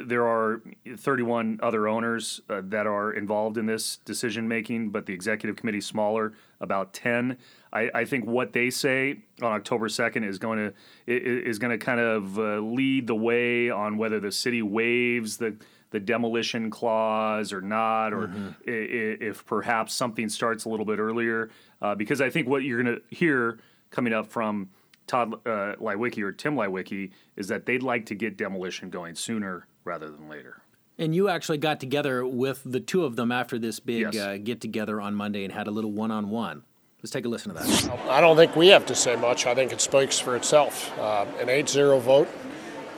there 0.04 0.26
are 0.26 0.62
31 0.96 1.60
other 1.62 1.86
owners 1.88 2.40
uh, 2.48 2.62
that 2.64 2.86
are 2.86 3.12
involved 3.12 3.58
in 3.58 3.66
this 3.66 3.98
decision 4.04 4.48
making, 4.48 4.90
but 4.90 5.06
the 5.06 5.12
executive 5.12 5.56
committee 5.56 5.78
is 5.78 5.86
smaller, 5.86 6.32
about 6.60 6.92
10. 6.94 7.36
I, 7.72 7.90
I 7.94 8.04
think 8.04 8.24
what 8.26 8.52
they 8.52 8.70
say 8.70 9.18
on 9.42 9.52
October 9.52 9.88
2nd 9.88 10.26
is 10.26 10.38
going 10.38 10.58
to 10.58 10.72
is 11.06 11.58
going 11.58 11.78
to 11.78 11.84
kind 11.84 12.00
of 12.00 12.38
uh, 12.38 12.58
lead 12.60 13.06
the 13.06 13.14
way 13.14 13.68
on 13.70 13.96
whether 13.98 14.20
the 14.20 14.32
city 14.32 14.62
waives 14.62 15.36
the 15.36 15.56
the 15.90 16.00
demolition 16.00 16.70
clause 16.70 17.52
or 17.52 17.60
not, 17.60 18.12
or 18.12 18.28
i- 18.66 18.70
i- 18.70 19.16
if 19.20 19.44
perhaps 19.46 19.94
something 19.94 20.28
starts 20.28 20.64
a 20.64 20.68
little 20.68 20.86
bit 20.86 20.98
earlier. 20.98 21.50
Uh, 21.80 21.94
because 21.94 22.20
I 22.20 22.30
think 22.30 22.48
what 22.48 22.64
you're 22.64 22.82
going 22.82 22.96
to 22.96 23.14
hear 23.14 23.58
coming 23.90 24.12
up 24.12 24.26
from 24.26 24.70
Tod 25.06 25.34
uh, 25.46 25.76
Leiweke 25.76 26.18
or 26.22 26.32
Tim 26.32 26.56
Leiweke 26.56 27.10
is 27.36 27.46
that 27.48 27.66
they'd 27.66 27.82
like 27.82 28.06
to 28.06 28.14
get 28.16 28.36
demolition 28.36 28.90
going 28.90 29.14
sooner 29.14 29.66
rather 29.84 30.08
than 30.10 30.28
later. 30.28 30.60
And 30.98 31.14
you 31.14 31.28
actually 31.28 31.58
got 31.58 31.80
together 31.80 32.24
with 32.26 32.62
the 32.64 32.78
two 32.80 33.04
of 33.04 33.16
them 33.16 33.32
after 33.32 33.58
this 33.58 33.80
big 33.80 34.00
Yes. 34.14 34.16
uh, 34.16 34.36
get 34.42 34.60
together 34.60 35.00
on 35.00 35.14
Monday 35.14 35.44
and 35.44 35.52
had 35.52 35.66
a 35.66 35.70
little 35.70 35.90
one 35.90 36.10
on 36.10 36.30
one. 36.30 36.62
Let's 37.02 37.10
take 37.10 37.24
a 37.26 37.28
listen 37.28 37.52
to 37.54 37.60
that. 37.62 38.08
I 38.08 38.20
don't 38.20 38.36
think 38.36 38.56
we 38.56 38.68
have 38.68 38.86
to 38.86 38.94
say 38.94 39.14
much. 39.16 39.44
I 39.46 39.54
think 39.54 39.72
it 39.72 39.80
speaks 39.80 40.18
for 40.18 40.36
itself. 40.36 40.96
Uh, 40.98 41.26
an 41.40 41.48
8 41.50 41.68
0 41.68 41.98
vote, 41.98 42.28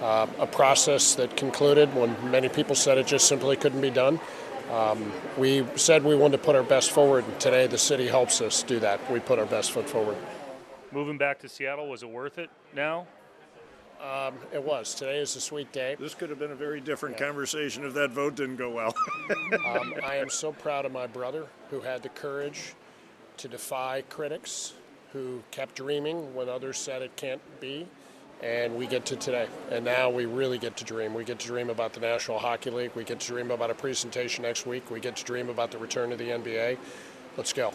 uh, 0.00 0.26
a 0.38 0.46
process 0.46 1.14
that 1.16 1.36
concluded 1.36 1.92
when 1.94 2.14
many 2.30 2.48
people 2.48 2.74
said 2.76 2.98
it 2.98 3.06
just 3.06 3.26
simply 3.26 3.56
couldn't 3.56 3.80
be 3.80 3.90
done. 3.90 4.20
Um, 4.70 5.10
we 5.38 5.64
said 5.76 6.04
we 6.04 6.14
wanted 6.14 6.36
to 6.36 6.42
put 6.44 6.54
our 6.54 6.62
best 6.62 6.90
forward, 6.90 7.24
and 7.24 7.40
today 7.40 7.66
the 7.66 7.78
city 7.78 8.06
helps 8.06 8.40
us 8.40 8.62
do 8.62 8.78
that. 8.80 9.10
We 9.10 9.20
put 9.20 9.38
our 9.38 9.46
best 9.46 9.70
foot 9.72 9.88
forward. 9.88 10.16
Moving 10.92 11.18
back 11.18 11.40
to 11.40 11.48
Seattle, 11.48 11.88
was 11.88 12.02
it 12.02 12.08
worth 12.10 12.38
it 12.38 12.50
now? 12.74 13.06
It 14.56 14.64
was. 14.64 14.94
Today 14.94 15.18
is 15.18 15.36
a 15.36 15.40
sweet 15.40 15.70
day. 15.70 15.96
This 16.00 16.14
could 16.14 16.30
have 16.30 16.38
been 16.38 16.50
a 16.50 16.56
very 16.56 16.80
different 16.80 17.18
conversation 17.18 17.84
if 17.84 17.92
that 17.92 18.10
vote 18.10 18.36
didn't 18.36 18.56
go 18.56 18.70
well. 18.70 18.94
Um, 19.66 19.94
I 20.04 20.16
am 20.16 20.30
so 20.30 20.52
proud 20.52 20.86
of 20.86 20.92
my 20.92 21.06
brother 21.06 21.46
who 21.70 21.80
had 21.80 22.02
the 22.02 22.08
courage 22.08 22.74
to 23.36 23.48
defy 23.48 24.02
critics, 24.08 24.72
who 25.12 25.42
kept 25.50 25.74
dreaming 25.74 26.34
when 26.34 26.48
others 26.48 26.78
said 26.78 27.02
it 27.02 27.14
can't 27.16 27.40
be. 27.60 27.86
And 28.42 28.76
we 28.76 28.86
get 28.86 29.04
to 29.06 29.16
today. 29.16 29.48
And 29.70 29.84
now 29.84 30.10
we 30.10 30.26
really 30.26 30.58
get 30.58 30.76
to 30.78 30.84
dream. 30.84 31.12
We 31.14 31.24
get 31.24 31.38
to 31.40 31.46
dream 31.46 31.70
about 31.70 31.92
the 31.92 32.00
National 32.00 32.38
Hockey 32.38 32.70
League. 32.70 32.92
We 32.94 33.04
get 33.04 33.20
to 33.20 33.26
dream 33.26 33.50
about 33.50 33.70
a 33.70 33.74
presentation 33.74 34.42
next 34.42 34.66
week. 34.66 34.90
We 34.90 35.00
get 35.00 35.16
to 35.16 35.24
dream 35.24 35.48
about 35.48 35.70
the 35.70 35.78
return 35.78 36.12
of 36.12 36.18
the 36.18 36.28
NBA. 36.28 36.78
Let's 37.36 37.52
go. 37.52 37.72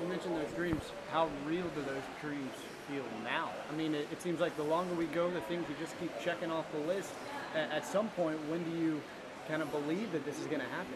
You 0.00 0.08
mentioned 0.08 0.36
those 0.36 0.52
dreams. 0.52 0.82
How 1.10 1.28
real 1.46 1.66
do 1.74 1.82
those 1.82 2.02
dreams 2.20 2.54
feel 2.90 3.04
now? 3.24 3.50
I 3.70 3.76
mean, 3.76 3.94
it, 3.94 4.08
it 4.10 4.20
seems 4.22 4.40
like 4.40 4.56
the 4.56 4.64
longer 4.64 4.94
we 4.94 5.06
go, 5.06 5.30
the 5.30 5.40
things 5.42 5.64
we 5.68 5.74
just 5.80 5.98
keep 6.00 6.10
checking 6.20 6.50
off 6.50 6.70
the 6.72 6.80
list. 6.80 7.10
At, 7.54 7.70
at 7.70 7.86
some 7.86 8.08
point, 8.10 8.38
when 8.48 8.62
do 8.64 8.76
you 8.76 9.00
kind 9.48 9.62
of 9.62 9.70
believe 9.70 10.12
that 10.12 10.24
this 10.24 10.38
is 10.38 10.46
going 10.46 10.60
to 10.60 10.66
happen? 10.66 10.94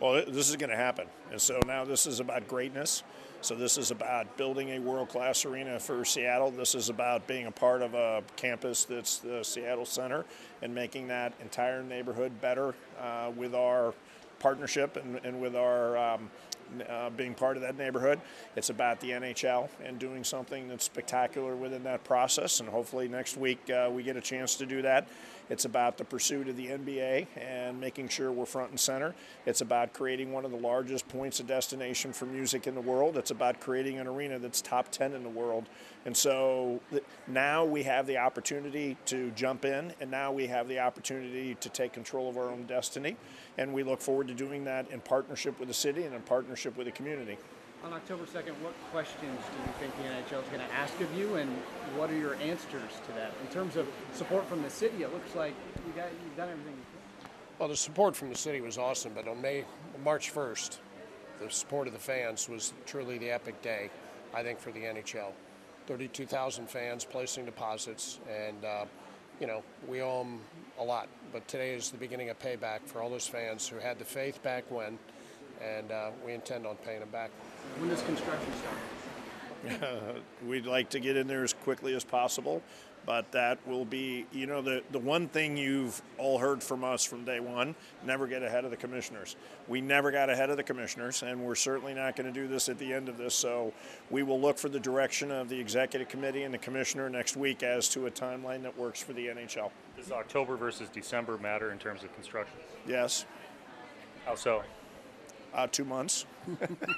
Well, 0.00 0.24
this 0.28 0.48
is 0.48 0.56
going 0.56 0.70
to 0.70 0.76
happen. 0.76 1.06
And 1.30 1.40
so 1.40 1.60
now 1.66 1.84
this 1.84 2.06
is 2.06 2.20
about 2.20 2.46
greatness. 2.46 3.02
So 3.40 3.54
this 3.54 3.78
is 3.78 3.90
about 3.90 4.36
building 4.36 4.70
a 4.70 4.78
world 4.78 5.08
class 5.08 5.44
arena 5.44 5.78
for 5.78 6.04
Seattle. 6.04 6.50
This 6.50 6.74
is 6.74 6.88
about 6.88 7.26
being 7.26 7.46
a 7.46 7.50
part 7.50 7.82
of 7.82 7.94
a 7.94 8.22
campus 8.36 8.84
that's 8.84 9.18
the 9.18 9.42
Seattle 9.42 9.86
Center 9.86 10.24
and 10.62 10.74
making 10.74 11.08
that 11.08 11.32
entire 11.40 11.82
neighborhood 11.82 12.40
better 12.40 12.74
uh, 13.00 13.30
with 13.36 13.54
our 13.54 13.94
partnership 14.38 14.96
and, 14.96 15.20
and 15.24 15.40
with 15.40 15.56
our 15.56 15.96
um, 15.96 16.30
uh, 16.88 17.10
being 17.10 17.34
part 17.34 17.56
of 17.56 17.62
that 17.62 17.76
neighborhood. 17.76 18.20
It's 18.56 18.70
about 18.70 19.00
the 19.00 19.10
NHL 19.10 19.68
and 19.84 19.98
doing 19.98 20.24
something 20.24 20.68
that's 20.68 20.84
spectacular 20.84 21.56
within 21.56 21.84
that 21.84 22.04
process. 22.04 22.60
And 22.60 22.68
hopefully 22.68 23.08
next 23.08 23.36
week 23.36 23.70
uh, 23.70 23.90
we 23.92 24.02
get 24.02 24.16
a 24.16 24.20
chance 24.20 24.56
to 24.56 24.66
do 24.66 24.82
that. 24.82 25.08
It's 25.50 25.64
about 25.64 25.96
the 25.96 26.04
pursuit 26.04 26.48
of 26.48 26.56
the 26.56 26.66
NBA 26.66 27.26
and 27.36 27.80
making 27.80 28.08
sure 28.08 28.30
we're 28.30 28.46
front 28.46 28.70
and 28.70 28.78
center. 28.80 29.14
It's 29.46 29.60
about 29.60 29.92
creating 29.92 30.32
one 30.32 30.44
of 30.44 30.50
the 30.50 30.58
largest 30.58 31.08
points 31.08 31.40
of 31.40 31.46
destination 31.46 32.12
for 32.12 32.26
music 32.26 32.66
in 32.66 32.74
the 32.74 32.80
world. 32.80 33.16
It's 33.16 33.30
about 33.30 33.60
creating 33.60 33.98
an 33.98 34.06
arena 34.06 34.38
that's 34.38 34.60
top 34.60 34.90
10 34.90 35.14
in 35.14 35.22
the 35.22 35.28
world. 35.28 35.66
And 36.04 36.16
so 36.16 36.80
now 37.26 37.64
we 37.64 37.82
have 37.82 38.06
the 38.06 38.18
opportunity 38.18 38.96
to 39.06 39.30
jump 39.32 39.64
in, 39.64 39.92
and 40.00 40.10
now 40.10 40.32
we 40.32 40.46
have 40.46 40.68
the 40.68 40.78
opportunity 40.78 41.54
to 41.56 41.68
take 41.68 41.92
control 41.92 42.28
of 42.28 42.36
our 42.36 42.50
own 42.50 42.64
destiny. 42.64 43.16
And 43.56 43.72
we 43.72 43.82
look 43.82 44.00
forward 44.00 44.28
to 44.28 44.34
doing 44.34 44.64
that 44.64 44.90
in 44.90 45.00
partnership 45.00 45.58
with 45.58 45.68
the 45.68 45.74
city 45.74 46.04
and 46.04 46.14
in 46.14 46.22
partnership 46.22 46.76
with 46.76 46.86
the 46.86 46.92
community. 46.92 47.38
On 47.84 47.92
October 47.92 48.24
2nd, 48.24 48.54
what 48.60 48.74
questions 48.90 49.20
do 49.22 49.56
you 49.62 49.72
think 49.78 49.96
the 49.96 50.02
NHL 50.02 50.42
is 50.42 50.48
going 50.48 50.66
to 50.66 50.74
ask 50.74 51.00
of 51.00 51.16
you, 51.16 51.36
and 51.36 51.48
what 51.96 52.10
are 52.10 52.16
your 52.16 52.34
answers 52.36 52.92
to 53.06 53.12
that? 53.12 53.32
In 53.40 53.46
terms 53.52 53.76
of 53.76 53.86
support 54.14 54.44
from 54.46 54.62
the 54.62 54.70
city, 54.70 55.04
it 55.04 55.12
looks 55.12 55.34
like 55.36 55.54
you 55.86 55.92
got, 55.92 56.08
you've 56.24 56.36
done 56.36 56.48
everything 56.48 56.72
you 56.72 56.82
can. 57.22 57.30
Well, 57.60 57.68
the 57.68 57.76
support 57.76 58.16
from 58.16 58.30
the 58.30 58.36
city 58.36 58.60
was 58.60 58.78
awesome, 58.78 59.12
but 59.14 59.28
on 59.28 59.40
May, 59.40 59.64
March 60.02 60.34
1st, 60.34 60.78
the 61.40 61.50
support 61.50 61.86
of 61.86 61.92
the 61.92 62.00
fans 62.00 62.48
was 62.48 62.72
truly 62.84 63.16
the 63.16 63.30
epic 63.30 63.62
day, 63.62 63.90
I 64.34 64.42
think, 64.42 64.58
for 64.58 64.72
the 64.72 64.80
NHL. 64.80 65.30
32,000 65.86 66.68
fans 66.68 67.04
placing 67.04 67.44
deposits, 67.44 68.18
and 68.28 68.64
uh, 68.64 68.84
you 69.40 69.46
know 69.46 69.62
we 69.86 70.02
owe 70.02 70.18
them 70.18 70.40
a 70.78 70.84
lot. 70.84 71.08
But 71.32 71.48
today 71.48 71.74
is 71.74 71.90
the 71.90 71.96
beginning 71.96 72.28
of 72.28 72.38
payback 72.38 72.80
for 72.84 73.00
all 73.00 73.08
those 73.08 73.26
fans 73.26 73.66
who 73.66 73.78
had 73.78 73.98
the 73.98 74.04
faith 74.04 74.42
back 74.42 74.70
when, 74.70 74.98
and 75.64 75.90
uh, 75.90 76.10
we 76.26 76.34
intend 76.34 76.66
on 76.66 76.76
paying 76.76 77.00
them 77.00 77.08
back. 77.08 77.30
When 77.78 77.90
does 77.90 78.02
construction 78.02 78.52
start? 78.54 80.22
We'd 80.46 80.66
like 80.66 80.90
to 80.90 81.00
get 81.00 81.16
in 81.16 81.26
there 81.26 81.42
as 81.42 81.52
quickly 81.52 81.94
as 81.94 82.04
possible, 82.04 82.62
but 83.04 83.30
that 83.32 83.58
will 83.66 83.84
be, 83.84 84.26
you 84.32 84.46
know, 84.46 84.62
the, 84.62 84.82
the 84.92 84.98
one 84.98 85.28
thing 85.28 85.56
you've 85.56 86.00
all 86.16 86.38
heard 86.38 86.62
from 86.62 86.84
us 86.84 87.04
from 87.04 87.24
day 87.24 87.40
one 87.40 87.74
never 88.04 88.26
get 88.26 88.42
ahead 88.42 88.64
of 88.64 88.70
the 88.70 88.76
commissioners. 88.76 89.36
We 89.66 89.80
never 89.80 90.10
got 90.10 90.30
ahead 90.30 90.50
of 90.50 90.56
the 90.56 90.62
commissioners, 90.62 91.22
and 91.22 91.40
we're 91.40 91.54
certainly 91.56 91.94
not 91.94 92.14
going 92.16 92.32
to 92.32 92.32
do 92.32 92.46
this 92.46 92.68
at 92.68 92.78
the 92.78 92.92
end 92.92 93.08
of 93.08 93.18
this. 93.18 93.34
So 93.34 93.72
we 94.10 94.22
will 94.22 94.40
look 94.40 94.58
for 94.58 94.68
the 94.68 94.80
direction 94.80 95.30
of 95.30 95.48
the 95.48 95.58
executive 95.58 96.08
committee 96.08 96.44
and 96.44 96.54
the 96.54 96.58
commissioner 96.58 97.08
next 97.08 97.36
week 97.36 97.62
as 97.62 97.88
to 97.90 98.06
a 98.06 98.10
timeline 98.10 98.62
that 98.62 98.76
works 98.76 99.02
for 99.02 99.12
the 99.12 99.26
NHL. 99.26 99.70
Does 99.96 100.12
October 100.12 100.56
versus 100.56 100.88
December 100.88 101.36
matter 101.38 101.72
in 101.72 101.78
terms 101.78 102.04
of 102.04 102.14
construction? 102.14 102.56
Yes, 102.86 103.24
How 104.24 104.34
so? 104.36 104.62
uh, 105.54 105.66
two 105.66 105.84
months. 105.84 106.26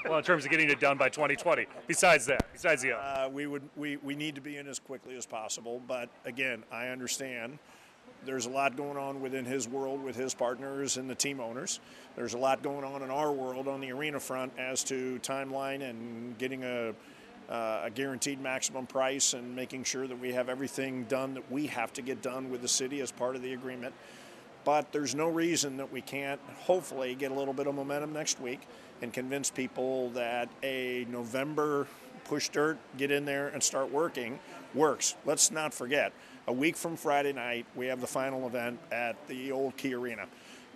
Well, 0.05 0.19
in 0.19 0.25
terms 0.25 0.45
of 0.45 0.51
getting 0.51 0.71
it 0.71 0.81
done 0.81 0.97
by 0.97 1.09
2020. 1.09 1.67
Besides 1.87 2.27
that, 2.27 2.47
besides 2.53 2.83
the 2.83 2.93
Uh, 2.93 3.29
we 3.29 3.47
would 3.47 3.63
we, 3.77 3.97
we 3.99 4.15
need 4.15 4.35
to 4.35 4.41
be 4.41 4.57
in 4.57 4.67
as 4.67 4.79
quickly 4.79 5.17
as 5.17 5.27
possible. 5.27 5.81
But 5.87 6.09
again, 6.25 6.65
I 6.73 6.89
understand 6.89 7.59
there's 8.25 8.47
a 8.47 8.51
lot 8.51 8.77
going 8.77 8.97
on 8.97 9.21
within 9.21 9.45
his 9.45 9.69
world 9.69 10.03
with 10.03 10.17
his 10.17 10.35
partners 10.35 10.97
and 10.97 11.09
the 11.09 11.15
team 11.15 11.41
owners. 11.41 11.81
There's 12.17 12.35
a 12.35 12.39
lot 12.39 12.63
going 12.63 12.85
on 12.85 13.03
in 13.03 13.11
our 13.11 13.33
world 13.33 13.67
on 13.67 13.81
the 13.81 13.93
arena 13.93 14.21
front 14.21 14.53
as 14.59 14.85
to 14.85 15.19
timeline 15.23 15.89
and 15.89 16.37
getting 16.39 16.65
a 16.65 16.95
uh, 17.51 17.83
a 17.85 17.91
guaranteed 17.91 18.41
maximum 18.41 18.87
price 18.87 19.35
and 19.35 19.57
making 19.57 19.83
sure 19.83 20.07
that 20.07 20.19
we 20.19 20.33
have 20.33 20.49
everything 20.49 21.05
done 21.05 21.35
that 21.35 21.51
we 21.51 21.67
have 21.67 21.93
to 21.93 22.01
get 22.01 22.23
done 22.23 22.49
with 22.49 22.63
the 22.63 22.69
city 22.69 23.01
as 23.01 23.11
part 23.11 23.35
of 23.35 23.43
the 23.43 23.53
agreement. 23.55 23.93
But 24.71 24.93
there's 24.93 25.17
no 25.17 25.29
reason 25.29 25.79
that 25.79 25.91
we 25.91 26.01
can't 26.01 26.41
hopefully 26.61 27.17
get 27.17 27.33
a 27.33 27.35
little 27.35 27.53
bit 27.53 27.67
of 27.67 27.75
momentum 27.75 28.13
next 28.13 28.41
week 28.41 28.61
and 29.03 29.13
convince 29.13 29.51
people 29.51 30.11
that 30.11 30.49
a 30.63 31.09
November 31.11 31.89
push 32.23 32.51
dirt, 32.51 32.79
get 32.97 33.11
in 33.11 33.25
there 33.25 33.49
and 33.49 33.61
start 33.61 33.91
working 33.91 34.39
works. 34.73 35.17
Let's 35.27 35.51
not 35.51 35.75
forget, 35.75 36.13
a 36.47 36.53
week 36.53 36.77
from 36.77 36.97
Friday 36.97 37.33
night, 37.33 37.67
we 37.75 37.87
have 37.87 38.01
the 38.01 38.07
final 38.07 38.47
event 38.47 38.79
at 38.93 39.17
the 39.27 39.51
old 39.51 39.77
Key 39.77 39.93
Arena. 39.93 40.27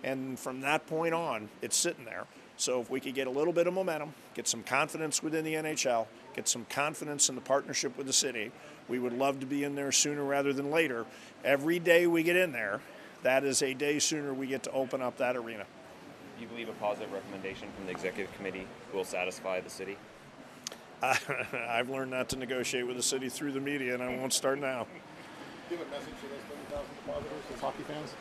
And 0.03 0.37
from 0.37 0.59
that 0.59 0.85
point 0.87 1.13
on, 1.13 1.47
it's 1.61 1.77
sitting 1.77 2.03
there. 2.03 2.25
So 2.57 2.81
if 2.81 2.89
we 2.89 2.99
could 2.99 3.15
get 3.15 3.27
a 3.27 3.31
little 3.31 3.53
bit 3.53 3.65
of 3.65 3.73
momentum, 3.73 4.13
get 4.33 4.45
some 4.45 4.63
confidence 4.63 5.23
within 5.23 5.45
the 5.45 5.53
NHL, 5.53 6.07
get 6.35 6.49
some 6.49 6.65
confidence 6.65 7.29
in 7.29 7.35
the 7.35 7.41
partnership 7.41 7.97
with 7.97 8.07
the 8.07 8.13
city, 8.13 8.51
we 8.89 8.99
would 8.99 9.13
love 9.13 9.39
to 9.39 9.45
be 9.45 9.63
in 9.63 9.75
there 9.75 9.93
sooner 9.93 10.25
rather 10.25 10.51
than 10.51 10.69
later. 10.69 11.05
Every 11.45 11.79
day 11.79 12.07
we 12.07 12.23
get 12.23 12.35
in 12.35 12.51
there, 12.51 12.81
that 13.25 13.43
is 13.43 13.63
a 13.63 13.73
day 13.73 13.97
sooner 13.97 14.35
we 14.35 14.45
get 14.45 14.61
to 14.61 14.71
open 14.71 15.01
up 15.01 15.17
that 15.17 15.35
arena. 15.35 15.65
Do 16.37 16.43
you 16.43 16.47
believe 16.47 16.69
a 16.69 16.73
positive 16.73 17.11
recommendation 17.11 17.67
from 17.75 17.87
the 17.87 17.91
executive 17.91 18.31
committee 18.35 18.67
will 18.93 19.03
satisfy 19.03 19.59
the 19.61 19.69
city? 19.69 19.97
I've 21.01 21.89
learned 21.89 22.11
not 22.11 22.29
to 22.29 22.35
negotiate 22.35 22.85
with 22.85 22.97
the 22.97 23.03
city 23.03 23.27
through 23.27 23.53
the 23.53 23.59
media, 23.59 23.95
and 23.95 24.03
I 24.03 24.15
won't 24.15 24.31
start 24.31 24.59
now. 24.59 24.85
Give 25.71 25.81
a 25.81 25.85
message 25.85 26.13
to 26.21 26.27
those 26.27 26.39
30,000 26.69 26.85
depositors, 27.03 27.31
those 27.49 27.59
hockey 27.59 27.83
fans. 27.87 28.13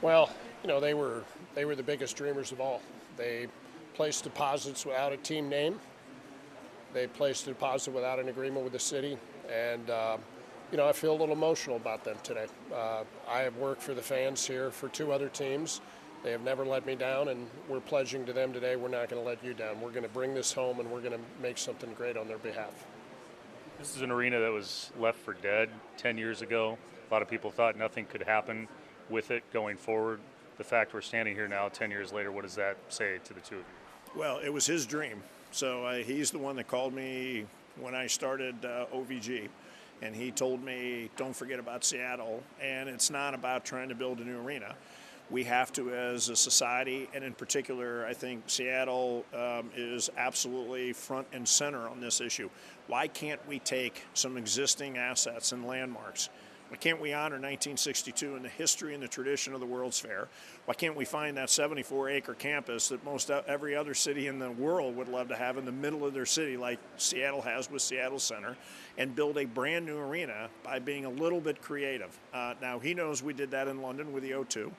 Well, 0.00 0.30
you 0.62 0.68
know, 0.68 0.78
they 0.78 0.94
were 0.94 1.24
they 1.56 1.64
were 1.64 1.74
the 1.74 1.82
biggest 1.82 2.16
dreamers 2.16 2.52
of 2.52 2.60
all. 2.60 2.80
They 3.16 3.48
placed 3.94 4.22
deposits 4.22 4.86
without 4.86 5.12
a 5.12 5.16
team 5.16 5.48
name. 5.48 5.80
They 6.94 7.08
placed 7.08 7.48
a 7.48 7.50
deposit 7.50 7.92
without 7.92 8.20
an 8.20 8.28
agreement 8.28 8.62
with 8.62 8.72
the 8.72 8.78
city, 8.78 9.18
and 9.52 9.90
uh, 9.90 10.18
you 10.70 10.76
know, 10.76 10.88
I 10.88 10.92
feel 10.92 11.12
a 11.12 11.18
little 11.18 11.34
emotional 11.34 11.76
about 11.76 12.04
them 12.04 12.16
today. 12.22 12.46
Uh, 12.74 13.04
I 13.28 13.40
have 13.40 13.56
worked 13.56 13.82
for 13.82 13.94
the 13.94 14.02
fans 14.02 14.46
here 14.46 14.70
for 14.70 14.88
two 14.88 15.12
other 15.12 15.28
teams. 15.28 15.80
They 16.24 16.32
have 16.32 16.42
never 16.42 16.64
let 16.64 16.86
me 16.86 16.96
down, 16.96 17.28
and 17.28 17.48
we're 17.68 17.80
pledging 17.80 18.26
to 18.26 18.32
them 18.32 18.52
today 18.52 18.74
we're 18.74 18.88
not 18.88 19.08
going 19.08 19.22
to 19.22 19.28
let 19.28 19.44
you 19.44 19.54
down. 19.54 19.80
We're 19.80 19.90
going 19.90 20.02
to 20.02 20.08
bring 20.08 20.34
this 20.34 20.52
home, 20.52 20.80
and 20.80 20.90
we're 20.90 21.00
going 21.00 21.12
to 21.12 21.20
make 21.40 21.56
something 21.56 21.92
great 21.94 22.16
on 22.16 22.26
their 22.26 22.38
behalf. 22.38 22.86
This 23.78 23.94
is 23.94 24.02
an 24.02 24.10
arena 24.10 24.40
that 24.40 24.50
was 24.50 24.90
left 24.98 25.18
for 25.18 25.34
dead 25.34 25.68
10 25.98 26.18
years 26.18 26.42
ago. 26.42 26.78
A 27.08 27.14
lot 27.14 27.22
of 27.22 27.28
people 27.28 27.50
thought 27.50 27.76
nothing 27.76 28.06
could 28.06 28.22
happen 28.22 28.66
with 29.08 29.30
it 29.30 29.44
going 29.52 29.76
forward. 29.76 30.18
The 30.58 30.64
fact 30.64 30.94
we're 30.94 31.02
standing 31.02 31.34
here 31.34 31.46
now 31.46 31.68
10 31.68 31.90
years 31.90 32.12
later, 32.12 32.32
what 32.32 32.42
does 32.42 32.56
that 32.56 32.76
say 32.88 33.18
to 33.22 33.34
the 33.34 33.40
two 33.40 33.56
of 33.56 33.60
you? 33.60 34.20
Well, 34.20 34.38
it 34.38 34.48
was 34.48 34.66
his 34.66 34.86
dream. 34.86 35.22
So 35.52 35.84
uh, 35.84 35.96
he's 35.96 36.30
the 36.30 36.38
one 36.38 36.56
that 36.56 36.66
called 36.66 36.94
me 36.94 37.46
when 37.78 37.94
I 37.94 38.06
started 38.06 38.64
uh, 38.64 38.86
OVG. 38.92 39.48
And 40.02 40.14
he 40.14 40.30
told 40.30 40.62
me, 40.62 41.10
don't 41.16 41.34
forget 41.34 41.58
about 41.58 41.84
Seattle. 41.84 42.42
And 42.60 42.88
it's 42.88 43.10
not 43.10 43.34
about 43.34 43.64
trying 43.64 43.88
to 43.88 43.94
build 43.94 44.18
a 44.18 44.24
new 44.24 44.38
arena. 44.38 44.74
We 45.28 45.42
have 45.44 45.72
to, 45.72 45.92
as 45.92 46.28
a 46.28 46.36
society, 46.36 47.08
and 47.12 47.24
in 47.24 47.32
particular, 47.32 48.06
I 48.06 48.12
think 48.12 48.44
Seattle 48.46 49.24
um, 49.34 49.70
is 49.76 50.08
absolutely 50.16 50.92
front 50.92 51.26
and 51.32 51.48
center 51.48 51.88
on 51.88 52.00
this 52.00 52.20
issue. 52.20 52.48
Why 52.86 53.08
can't 53.08 53.40
we 53.48 53.58
take 53.58 54.02
some 54.14 54.36
existing 54.36 54.98
assets 54.98 55.50
and 55.50 55.66
landmarks? 55.66 56.28
Why 56.68 56.76
can't 56.76 57.00
we 57.00 57.12
honor 57.12 57.36
1962 57.36 58.34
and 58.34 58.44
the 58.44 58.48
history 58.48 58.92
and 58.92 59.00
the 59.00 59.06
tradition 59.06 59.54
of 59.54 59.60
the 59.60 59.66
World's 59.66 60.00
Fair? 60.00 60.26
Why 60.64 60.74
can't 60.74 60.96
we 60.96 61.04
find 61.04 61.36
that 61.36 61.48
74 61.48 62.10
acre 62.10 62.34
campus 62.34 62.88
that 62.88 63.04
most 63.04 63.30
uh, 63.30 63.42
every 63.46 63.76
other 63.76 63.94
city 63.94 64.26
in 64.26 64.40
the 64.40 64.50
world 64.50 64.96
would 64.96 65.06
love 65.06 65.28
to 65.28 65.36
have 65.36 65.58
in 65.58 65.64
the 65.64 65.70
middle 65.70 66.04
of 66.04 66.12
their 66.12 66.26
city, 66.26 66.56
like 66.56 66.80
Seattle 66.96 67.40
has 67.42 67.70
with 67.70 67.82
Seattle 67.82 68.18
Center, 68.18 68.56
and 68.98 69.14
build 69.14 69.38
a 69.38 69.44
brand 69.44 69.86
new 69.86 69.96
arena 69.96 70.48
by 70.64 70.80
being 70.80 71.04
a 71.04 71.10
little 71.10 71.40
bit 71.40 71.62
creative? 71.62 72.18
Uh, 72.34 72.54
now, 72.60 72.80
he 72.80 72.94
knows 72.94 73.22
we 73.22 73.32
did 73.32 73.52
that 73.52 73.68
in 73.68 73.80
London 73.80 74.12
with 74.12 74.24
the 74.24 74.32
O2. 74.32 74.72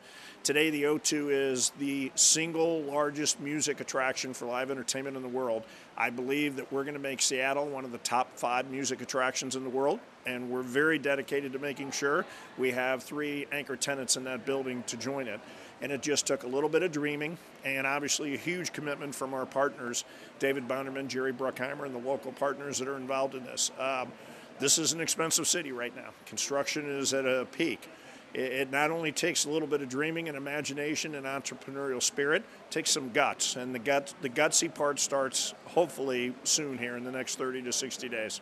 Today, 0.43 0.69
the 0.69 0.83
O2 0.83 1.29
is 1.31 1.71
the 1.79 2.11
single 2.15 2.81
largest 2.81 3.39
music 3.39 3.79
attraction 3.79 4.33
for 4.33 4.45
live 4.45 4.71
entertainment 4.71 5.15
in 5.15 5.21
the 5.21 5.29
world. 5.29 5.63
I 5.97 6.09
believe 6.09 6.57
that 6.57 6.69
we're 6.69 6.83
going 6.83 6.95
to 6.95 6.99
make 6.99 7.21
Seattle 7.21 7.67
one 7.67 7.85
of 7.85 7.93
the 7.93 7.97
top 7.99 8.37
five 8.37 8.69
music 8.69 9.01
attractions 9.01 9.55
in 9.55 9.63
the 9.63 9.69
world, 9.69 10.01
and 10.27 10.49
we're 10.49 10.61
very 10.61 10.99
dedicated 10.99 11.53
to 11.53 11.59
making 11.59 11.89
sure 11.91 12.25
we 12.57 12.71
have 12.71 13.01
three 13.01 13.47
anchor 13.51 13.75
tenants 13.75 14.17
in 14.17 14.25
that 14.25 14.45
building 14.45 14.83
to 14.87 14.97
join 14.97 15.27
it. 15.27 15.39
And 15.81 15.91
it 15.91 16.01
just 16.01 16.27
took 16.27 16.43
a 16.43 16.47
little 16.47 16.69
bit 16.69 16.83
of 16.83 16.91
dreaming 16.91 17.37
and 17.63 17.87
obviously 17.87 18.33
a 18.33 18.37
huge 18.37 18.73
commitment 18.73 19.15
from 19.15 19.33
our 19.33 19.45
partners, 19.45 20.03
David 20.39 20.67
Bonderman, 20.67 21.07
Jerry 21.07 21.33
Bruckheimer, 21.33 21.85
and 21.85 21.95
the 21.95 21.99
local 21.99 22.31
partners 22.31 22.79
that 22.79 22.87
are 22.87 22.97
involved 22.97 23.35
in 23.35 23.43
this. 23.45 23.71
Um, 23.79 24.11
this 24.59 24.79
is 24.79 24.93
an 24.93 25.01
expensive 25.01 25.47
city 25.47 25.71
right 25.71 25.95
now. 25.95 26.09
Construction 26.25 26.89
is 26.89 27.13
at 27.13 27.25
a 27.25 27.45
peak. 27.51 27.89
It, 28.33 28.71
not 28.71 28.91
only 28.91 29.11
takes 29.11 29.45
a 29.45 29.49
little 29.49 29.67
bit 29.67 29.81
of 29.81 29.89
dreaming 29.89 30.27
and 30.27 30.37
imagination 30.37 31.15
and 31.15 31.25
entrepreneurial 31.25 32.01
spirit, 32.01 32.41
it 32.41 32.71
takes 32.71 32.91
some 32.91 33.11
guts. 33.11 33.55
And 33.55 33.73
the, 33.73 33.79
gut, 33.79 34.13
the 34.21 34.29
gutsy 34.29 34.73
part 34.73 34.99
starts 34.99 35.53
hopefully 35.65 36.33
soon 36.43 36.77
here 36.77 36.97
in 36.97 37.03
the 37.03 37.11
next 37.11 37.37
30 37.37 37.61
to 37.63 37.71
60 37.71 38.09
days. 38.09 38.41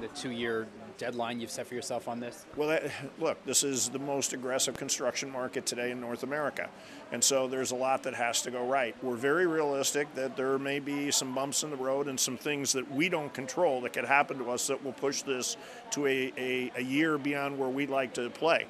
The 0.00 0.08
two-year 0.08 0.66
deadline 0.98 1.40
you've 1.40 1.50
set 1.50 1.66
for 1.66 1.74
yourself 1.74 2.08
on 2.08 2.20
this? 2.20 2.44
Well, 2.56 2.68
that, 2.68 2.90
look, 3.18 3.42
this 3.44 3.62
is 3.62 3.88
the 3.88 3.98
most 3.98 4.32
aggressive 4.32 4.76
construction 4.76 5.30
market 5.30 5.64
today 5.64 5.90
in 5.90 6.00
North 6.00 6.22
America. 6.22 6.68
And 7.12 7.22
so 7.22 7.48
there's 7.48 7.70
a 7.70 7.76
lot 7.76 8.02
that 8.02 8.14
has 8.14 8.42
to 8.42 8.50
go 8.50 8.66
right. 8.66 8.94
We're 9.02 9.16
very 9.16 9.46
realistic 9.46 10.14
that 10.14 10.36
there 10.36 10.58
may 10.58 10.80
be 10.80 11.10
some 11.10 11.34
bumps 11.34 11.62
in 11.62 11.70
the 11.70 11.76
road 11.76 12.08
and 12.08 12.18
some 12.18 12.36
things 12.36 12.72
that 12.72 12.90
we 12.92 13.08
don't 13.08 13.32
control 13.32 13.80
that 13.82 13.92
could 13.92 14.04
happen 14.04 14.38
to 14.38 14.50
us 14.50 14.66
that 14.66 14.84
will 14.84 14.92
push 14.92 15.22
this 15.22 15.56
to 15.92 16.06
a, 16.06 16.32
a, 16.36 16.72
a 16.76 16.82
year 16.82 17.16
beyond 17.16 17.58
where 17.58 17.68
we'd 17.68 17.90
like 17.90 18.14
to 18.14 18.28
play. 18.30 18.66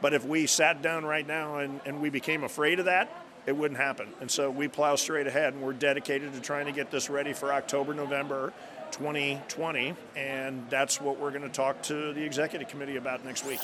But 0.00 0.14
if 0.14 0.24
we 0.24 0.46
sat 0.46 0.80
down 0.80 1.04
right 1.04 1.26
now 1.26 1.58
and, 1.58 1.80
and 1.84 2.00
we 2.00 2.08
became 2.08 2.44
afraid 2.44 2.78
of 2.78 2.86
that, 2.86 3.24
it 3.44 3.56
wouldn't 3.56 3.78
happen. 3.78 4.08
And 4.20 4.30
so 4.30 4.50
we 4.50 4.68
plow 4.68 4.94
straight 4.96 5.26
ahead 5.26 5.52
and 5.52 5.62
we're 5.62 5.72
dedicated 5.72 6.32
to 6.32 6.40
trying 6.40 6.66
to 6.66 6.72
get 6.72 6.90
this 6.90 7.10
ready 7.10 7.32
for 7.32 7.52
October, 7.52 7.92
November 7.92 8.52
2020. 8.92 9.94
And 10.16 10.64
that's 10.70 11.00
what 11.00 11.18
we're 11.18 11.30
going 11.30 11.42
to 11.42 11.48
talk 11.48 11.82
to 11.84 12.12
the 12.12 12.22
executive 12.22 12.68
committee 12.68 12.96
about 12.96 13.24
next 13.24 13.44
week. 13.44 13.60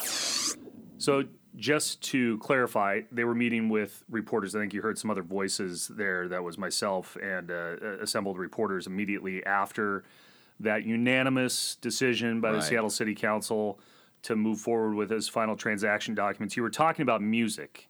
So, 0.99 1.25
just 1.57 2.01
to 2.03 2.39
clarify, 2.39 3.01
they 3.11 3.25
were 3.25 3.35
meeting 3.35 3.69
with 3.69 4.05
reporters. 4.09 4.55
I 4.55 4.61
think 4.61 4.73
you 4.73 4.81
heard 4.81 4.97
some 4.97 5.11
other 5.11 5.25
voices 5.25 5.89
there. 5.89 6.29
That 6.29 6.45
was 6.45 6.57
myself 6.57 7.17
and 7.21 7.51
uh, 7.51 7.77
assembled 8.01 8.39
reporters 8.39 8.87
immediately 8.87 9.45
after 9.45 10.05
that 10.61 10.85
unanimous 10.85 11.77
decision 11.77 12.41
by 12.41 12.53
the 12.53 12.61
Seattle 12.61 12.91
City 12.91 13.15
Council 13.15 13.81
to 14.23 14.37
move 14.37 14.61
forward 14.61 14.95
with 14.95 15.11
his 15.11 15.29
final 15.29 15.57
transaction 15.57 16.15
documents. 16.15 16.57
You 16.57 16.63
were 16.63 16.71
talking 16.71 17.03
about 17.03 17.23
music. 17.23 17.88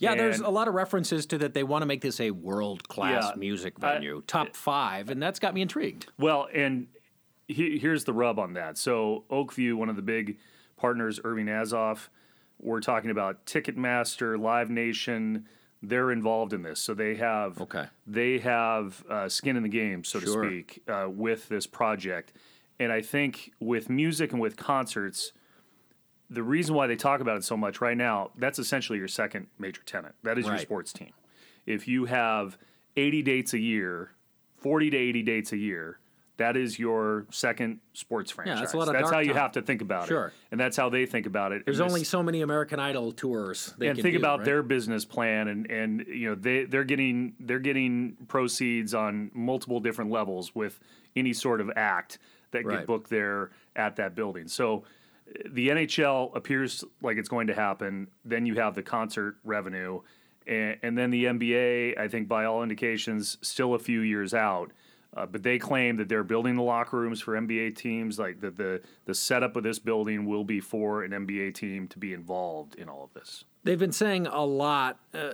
Yeah, 0.00 0.14
there's 0.14 0.40
a 0.40 0.48
lot 0.48 0.66
of 0.66 0.74
references 0.74 1.26
to 1.26 1.38
that 1.38 1.52
they 1.54 1.62
want 1.62 1.82
to 1.82 1.86
make 1.86 2.00
this 2.00 2.20
a 2.20 2.30
world 2.30 2.88
class 2.88 3.24
Yeah, 3.30 3.38
music 3.38 3.74
I- 3.82 3.92
venue, 3.94 4.22
top 4.26 4.56
five, 4.56 5.10
and 5.10 5.22
that's 5.22 5.38
got 5.38 5.54
me 5.54 5.60
intrigued. 5.60 6.06
Well, 6.18 6.48
and 6.52 6.88
he, 7.46 7.78
here's 7.78 8.04
the 8.04 8.12
rub 8.14 8.38
on 8.38 8.54
that. 8.54 8.78
So 8.78 9.24
Oakview, 9.30 9.74
one 9.74 9.90
of 9.90 9.96
the 9.96 10.02
big 10.02 10.38
partners, 10.78 11.20
Irving 11.22 11.46
Azoff, 11.46 12.08
we're 12.58 12.80
talking 12.80 13.10
about 13.10 13.44
Ticketmaster, 13.46 14.40
Live 14.40 14.70
Nation. 14.70 15.46
They're 15.82 16.12
involved 16.12 16.52
in 16.54 16.62
this, 16.62 16.80
so 16.80 16.94
they 16.94 17.16
have 17.16 17.60
Okay. 17.60 17.84
they 18.06 18.38
have 18.38 19.04
uh, 19.08 19.28
skin 19.28 19.56
in 19.56 19.62
the 19.62 19.68
game, 19.68 20.02
so 20.04 20.18
Sure. 20.20 20.42
to 20.42 20.48
speak, 20.48 20.82
uh, 20.88 21.08
with 21.10 21.48
this 21.48 21.66
project. 21.66 22.32
And 22.78 22.90
I 22.90 23.02
think 23.02 23.52
with 23.60 23.90
music 23.90 24.32
and 24.32 24.40
with 24.40 24.56
concerts, 24.56 25.32
the 26.30 26.42
reason 26.42 26.74
why 26.74 26.86
they 26.86 26.96
talk 26.96 27.20
about 27.20 27.36
it 27.36 27.44
so 27.44 27.56
much 27.56 27.80
right 27.80 27.96
now, 27.96 28.30
that's 28.38 28.58
essentially 28.58 28.98
your 28.98 29.08
second 29.08 29.48
major 29.58 29.82
tenant. 29.84 30.14
That 30.22 30.38
is 30.38 30.46
your 30.46 30.58
sports 30.58 30.92
team. 30.92 31.10
If 31.66 31.88
you 31.88 32.04
have 32.06 32.56
80 32.96 33.22
dates 33.22 33.52
a 33.52 33.58
year, 33.58 34.12
40 34.58 34.90
to 34.90 34.96
80 34.96 35.22
dates 35.22 35.52
a 35.52 35.56
year, 35.56 35.98
that 36.36 36.56
is 36.56 36.78
your 36.78 37.26
second 37.30 37.80
sports 37.92 38.30
franchise. 38.30 38.54
Yeah, 38.56 38.60
that's 38.60 38.72
a 38.72 38.78
lot 38.78 38.88
of 38.88 38.94
That's 38.94 39.10
how 39.10 39.18
you 39.18 39.32
time. 39.34 39.42
have 39.42 39.52
to 39.52 39.62
think 39.62 39.82
about 39.82 40.08
Sure. 40.08 40.28
it. 40.28 40.32
And 40.50 40.58
that's 40.58 40.74
how 40.76 40.88
they 40.88 41.04
think 41.04 41.26
about 41.26 41.52
it. 41.52 41.64
There's 41.66 41.80
And 41.80 41.86
this- 41.86 41.92
only 41.92 42.04
so 42.04 42.22
many 42.22 42.40
American 42.40 42.80
Idol 42.80 43.12
tours. 43.12 43.74
They 43.76 43.88
and 43.88 43.96
can 43.96 44.02
think 44.02 44.14
do, 44.14 44.20
about 44.20 44.38
right? 44.38 44.44
their 44.46 44.62
business 44.62 45.04
plan 45.04 45.48
and 45.48 45.70
and 45.70 46.06
you 46.06 46.30
know 46.30 46.34
they 46.36 46.64
they're 46.64 46.84
getting 46.84 47.34
they're 47.40 47.58
getting 47.58 48.16
proceeds 48.28 48.94
on 48.94 49.30
multiple 49.34 49.80
different 49.80 50.10
levels 50.10 50.54
with 50.54 50.80
any 51.14 51.34
sort 51.34 51.60
of 51.60 51.70
act 51.76 52.18
that 52.52 52.64
Right. 52.64 52.78
get 52.78 52.86
booked 52.86 53.10
there 53.10 53.50
at 53.76 53.96
that 53.96 54.14
building. 54.14 54.48
So 54.48 54.84
the 55.50 55.68
NHL 55.68 56.34
appears 56.36 56.84
like 57.02 57.16
it's 57.16 57.28
going 57.28 57.46
to 57.48 57.54
happen. 57.54 58.08
Then 58.24 58.46
you 58.46 58.54
have 58.56 58.74
the 58.74 58.82
concert 58.82 59.36
revenue, 59.44 60.00
and, 60.46 60.76
and 60.82 60.98
then 60.98 61.10
the 61.10 61.24
NBA. 61.24 61.98
I 61.98 62.08
think 62.08 62.28
by 62.28 62.44
all 62.44 62.62
indications, 62.62 63.38
still 63.42 63.74
a 63.74 63.78
few 63.78 64.00
years 64.00 64.34
out. 64.34 64.72
Uh, 65.16 65.26
but 65.26 65.42
they 65.42 65.58
claim 65.58 65.96
that 65.96 66.08
they're 66.08 66.22
building 66.22 66.54
the 66.54 66.62
locker 66.62 66.96
rooms 66.96 67.20
for 67.20 67.34
NBA 67.34 67.74
teams. 67.76 68.18
Like 68.18 68.40
that 68.40 68.56
the 68.56 68.80
the 69.06 69.14
setup 69.14 69.56
of 69.56 69.64
this 69.64 69.78
building 69.78 70.26
will 70.26 70.44
be 70.44 70.60
for 70.60 71.02
an 71.02 71.10
NBA 71.10 71.54
team 71.54 71.88
to 71.88 71.98
be 71.98 72.12
involved 72.12 72.76
in 72.76 72.88
all 72.88 73.04
of 73.04 73.12
this. 73.14 73.44
They've 73.64 73.78
been 73.78 73.92
saying 73.92 74.26
a 74.26 74.44
lot 74.44 74.98
uh, 75.12 75.32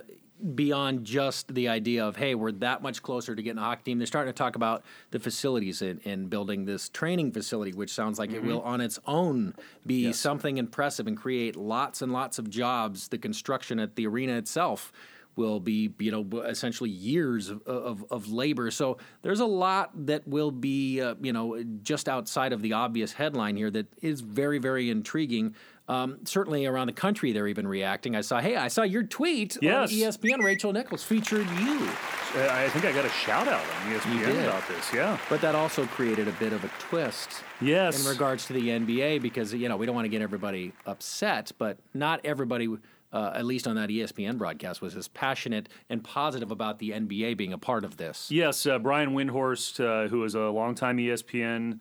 beyond 0.55 1.05
just 1.05 1.53
the 1.53 1.67
idea 1.67 2.05
of, 2.05 2.15
hey, 2.15 2.35
we're 2.35 2.51
that 2.53 2.81
much 2.81 3.01
closer 3.01 3.35
to 3.35 3.41
getting 3.41 3.57
a 3.57 3.61
hockey 3.61 3.83
team. 3.83 3.97
They're 3.97 4.07
starting 4.07 4.31
to 4.31 4.37
talk 4.37 4.55
about 4.55 4.83
the 5.11 5.19
facilities 5.19 5.81
and, 5.81 5.99
and 6.05 6.29
building 6.29 6.65
this 6.65 6.89
training 6.89 7.31
facility, 7.31 7.73
which 7.73 7.91
sounds 7.91 8.19
like 8.19 8.31
it 8.31 8.43
will 8.43 8.61
on 8.61 8.81
its 8.81 8.99
own 9.05 9.55
be 9.85 10.13
something 10.13 10.57
impressive 10.57 11.07
and 11.07 11.17
create 11.17 11.55
lots 11.55 12.01
and 12.01 12.11
lots 12.13 12.39
of 12.39 12.49
jobs. 12.49 13.07
The 13.07 13.17
construction 13.17 13.79
at 13.79 13.95
the 13.95 14.07
arena 14.07 14.37
itself 14.37 14.91
will 15.37 15.59
be, 15.59 15.93
you 15.99 16.11
know, 16.11 16.41
essentially 16.41 16.89
years 16.89 17.49
of, 17.49 17.61
of, 17.67 18.03
of 18.09 18.31
labor. 18.31 18.71
So 18.71 18.97
there's 19.21 19.39
a 19.39 19.45
lot 19.45 19.91
that 20.07 20.27
will 20.27 20.51
be, 20.51 20.99
uh, 20.99 21.13
you 21.21 21.31
know, 21.31 21.63
just 21.83 22.09
outside 22.09 22.53
of 22.53 22.63
the 22.63 22.73
obvious 22.73 23.13
headline 23.13 23.55
here 23.55 23.69
that 23.69 23.85
is 24.01 24.21
very, 24.21 24.57
very 24.57 24.89
intriguing. 24.89 25.55
Um, 25.89 26.17
certainly 26.25 26.65
around 26.65 26.87
the 26.87 26.93
country, 26.93 27.31
they're 27.31 27.47
even 27.47 27.65
reacting. 27.67 28.15
I 28.15 28.21
saw, 28.21 28.41
hey, 28.41 28.57
I 28.57 28.67
saw 28.67 28.81
your 28.83 29.03
tweet 29.03 29.57
Yes. 29.61 29.89
on 29.91 29.97
ESPN. 29.97 30.43
Rachel 30.43 30.73
Nichols 30.73 31.03
featured 31.03 31.47
you, 31.61 31.87
I 32.35 32.67
think 32.73 32.83
I 32.83 32.91
got 32.91 33.05
a 33.05 33.09
shout 33.09 33.47
out 33.47 33.61
on 33.63 33.93
ESPN 33.93 34.43
about 34.43 34.67
this. 34.67 34.93
Yeah. 34.93 35.17
but 35.29 35.39
that 35.41 35.55
also 35.55 35.85
created 35.85 36.27
a 36.27 36.33
bit 36.33 36.51
of 36.51 36.63
a 36.65 36.69
twist 36.79 37.29
Yes. 37.61 38.03
in 38.03 38.09
regards 38.11 38.45
to 38.47 38.53
the 38.53 38.67
NBA 38.69 39.21
because 39.21 39.53
you 39.53 39.69
know 39.69 39.77
we 39.77 39.85
don't 39.85 39.95
want 39.95 40.05
to 40.05 40.09
get 40.09 40.21
everybody 40.21 40.73
upset, 40.85 41.51
but 41.57 41.77
not 41.93 42.19
everybody. 42.25 42.67
Uh, 43.13 43.31
at 43.35 43.45
least 43.45 43.65
on 43.69 43.77
that 43.77 43.87
ESPN 43.89 44.37
broadcast, 44.37 44.81
was 44.81 44.93
as 44.97 45.07
passionate 45.07 45.69
and 45.89 46.03
positive 46.03 46.51
about 46.51 46.77
the 46.79 46.91
NBA 46.91 47.37
being 47.37 47.53
a 47.53 47.57
part 47.57 47.85
of 47.85 47.95
this. 47.95 48.29
Yes, 48.29 48.65
uh, 48.67 48.77
Brian 48.79 49.11
Windhorst, 49.15 49.79
uh, 49.79 50.09
who 50.09 50.25
is 50.25 50.35
a 50.35 50.41
longtime 50.49 50.97
ESPN 50.97 51.79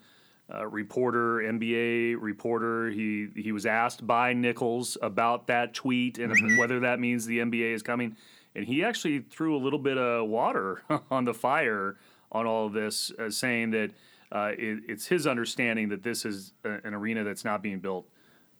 uh, 0.52 0.66
reporter, 0.66 1.38
NBA 1.38 2.16
reporter, 2.20 2.90
he 2.90 3.28
he 3.34 3.50
was 3.52 3.66
asked 3.66 4.06
by 4.06 4.32
Nichols 4.32 4.96
about 5.02 5.46
that 5.48 5.74
tweet 5.74 6.18
and 6.18 6.32
Mm-hmm. 6.32 6.56
whether 6.58 6.80
that 6.80 7.00
means 7.00 7.26
the 7.26 7.38
NBA 7.38 7.72
is 7.74 7.82
coming, 7.82 8.16
and 8.54 8.64
he 8.66 8.84
actually 8.84 9.20
threw 9.20 9.56
a 9.56 9.58
little 9.62 9.78
bit 9.78 9.98
of 9.98 10.28
water 10.28 10.82
on 11.10 11.24
the 11.24 11.34
fire 11.34 11.96
on 12.32 12.46
all 12.46 12.66
of 12.66 12.72
this, 12.72 13.10
uh, 13.18 13.30
saying 13.30 13.70
that 13.70 13.90
uh, 14.32 14.50
it, 14.58 14.80
it's 14.88 15.06
his 15.06 15.26
understanding 15.26 15.88
that 15.88 16.02
this 16.02 16.24
is 16.24 16.52
a, 16.64 16.78
an 16.84 16.94
arena 16.94 17.24
that's 17.24 17.44
not 17.44 17.62
being 17.62 17.78
built 17.80 18.06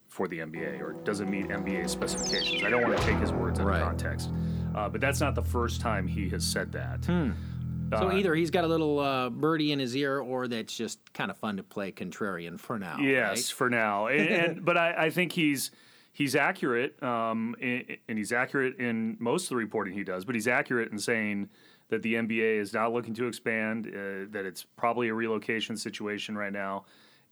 for 0.09 0.29
the 0.29 0.39
NBA 0.39 0.81
or 0.81 0.95
doesn't 1.05 1.29
meet 1.29 1.49
NBA 1.49 1.89
specifications. 1.91 2.63
I 2.63 2.71
don't 2.71 2.83
want 2.83 2.97
to 2.97 3.05
take 3.05 3.17
his 3.19 3.33
words 3.33 3.59
out 3.61 3.67
Right. 3.67 3.81
of 3.83 3.89
context, 3.89 4.31
uh, 4.75 4.89
but 4.89 5.01
that's 5.01 5.21
not 5.21 5.35
the 5.35 5.43
first 5.43 5.81
time 5.81 6.07
he 6.07 6.29
has 6.31 6.45
said 6.45 6.73
that. 6.73 7.05
So 7.05 7.31
Uh, 7.93 8.11
either 8.13 8.35
he's 8.35 8.51
got 8.51 8.65
a 8.65 8.67
little 8.67 8.99
uh, 8.99 9.31
birdie 9.31 9.73
in 9.73 9.79
his 9.79 9.97
ear, 9.97 10.19
or 10.19 10.49
that's 10.49 10.77
just 10.77 11.13
kind 11.13 11.31
of 11.31 11.37
fun 11.37 11.57
to 11.57 11.63
play 11.63 11.93
contrarian 11.93 12.59
for 12.59 12.79
now. 12.79 12.99
Yes, 12.99 13.51
for 13.51 13.71
now. 13.71 14.07
And, 14.07 14.29
and 14.29 14.65
but 14.65 14.77
I, 14.77 15.07
I 15.07 15.11
think 15.11 15.33
he's 15.33 15.71
he's 16.13 16.35
accurate, 16.35 17.01
um, 17.03 17.55
and 17.61 17.99
he's 18.19 18.33
accurate 18.33 18.79
in 18.79 19.17
most 19.21 19.45
of 19.45 19.49
the 19.51 19.57
reporting 19.57 19.95
he 19.95 20.05
does. 20.05 20.25
But 20.25 20.35
he's 20.35 20.49
accurate 20.49 20.91
in 20.91 20.99
saying 20.99 21.51
that 21.89 22.03
the 22.03 22.15
NBA 22.15 22.59
is 22.61 22.73
not 22.73 22.93
looking 22.93 23.15
to 23.15 23.27
expand. 23.27 23.87
Uh, 23.87 24.27
that 24.31 24.45
it's 24.45 24.65
probably 24.77 25.09
a 25.09 25.15
relocation 25.15 25.77
situation 25.77 26.37
right 26.37 26.53
now. 26.53 26.85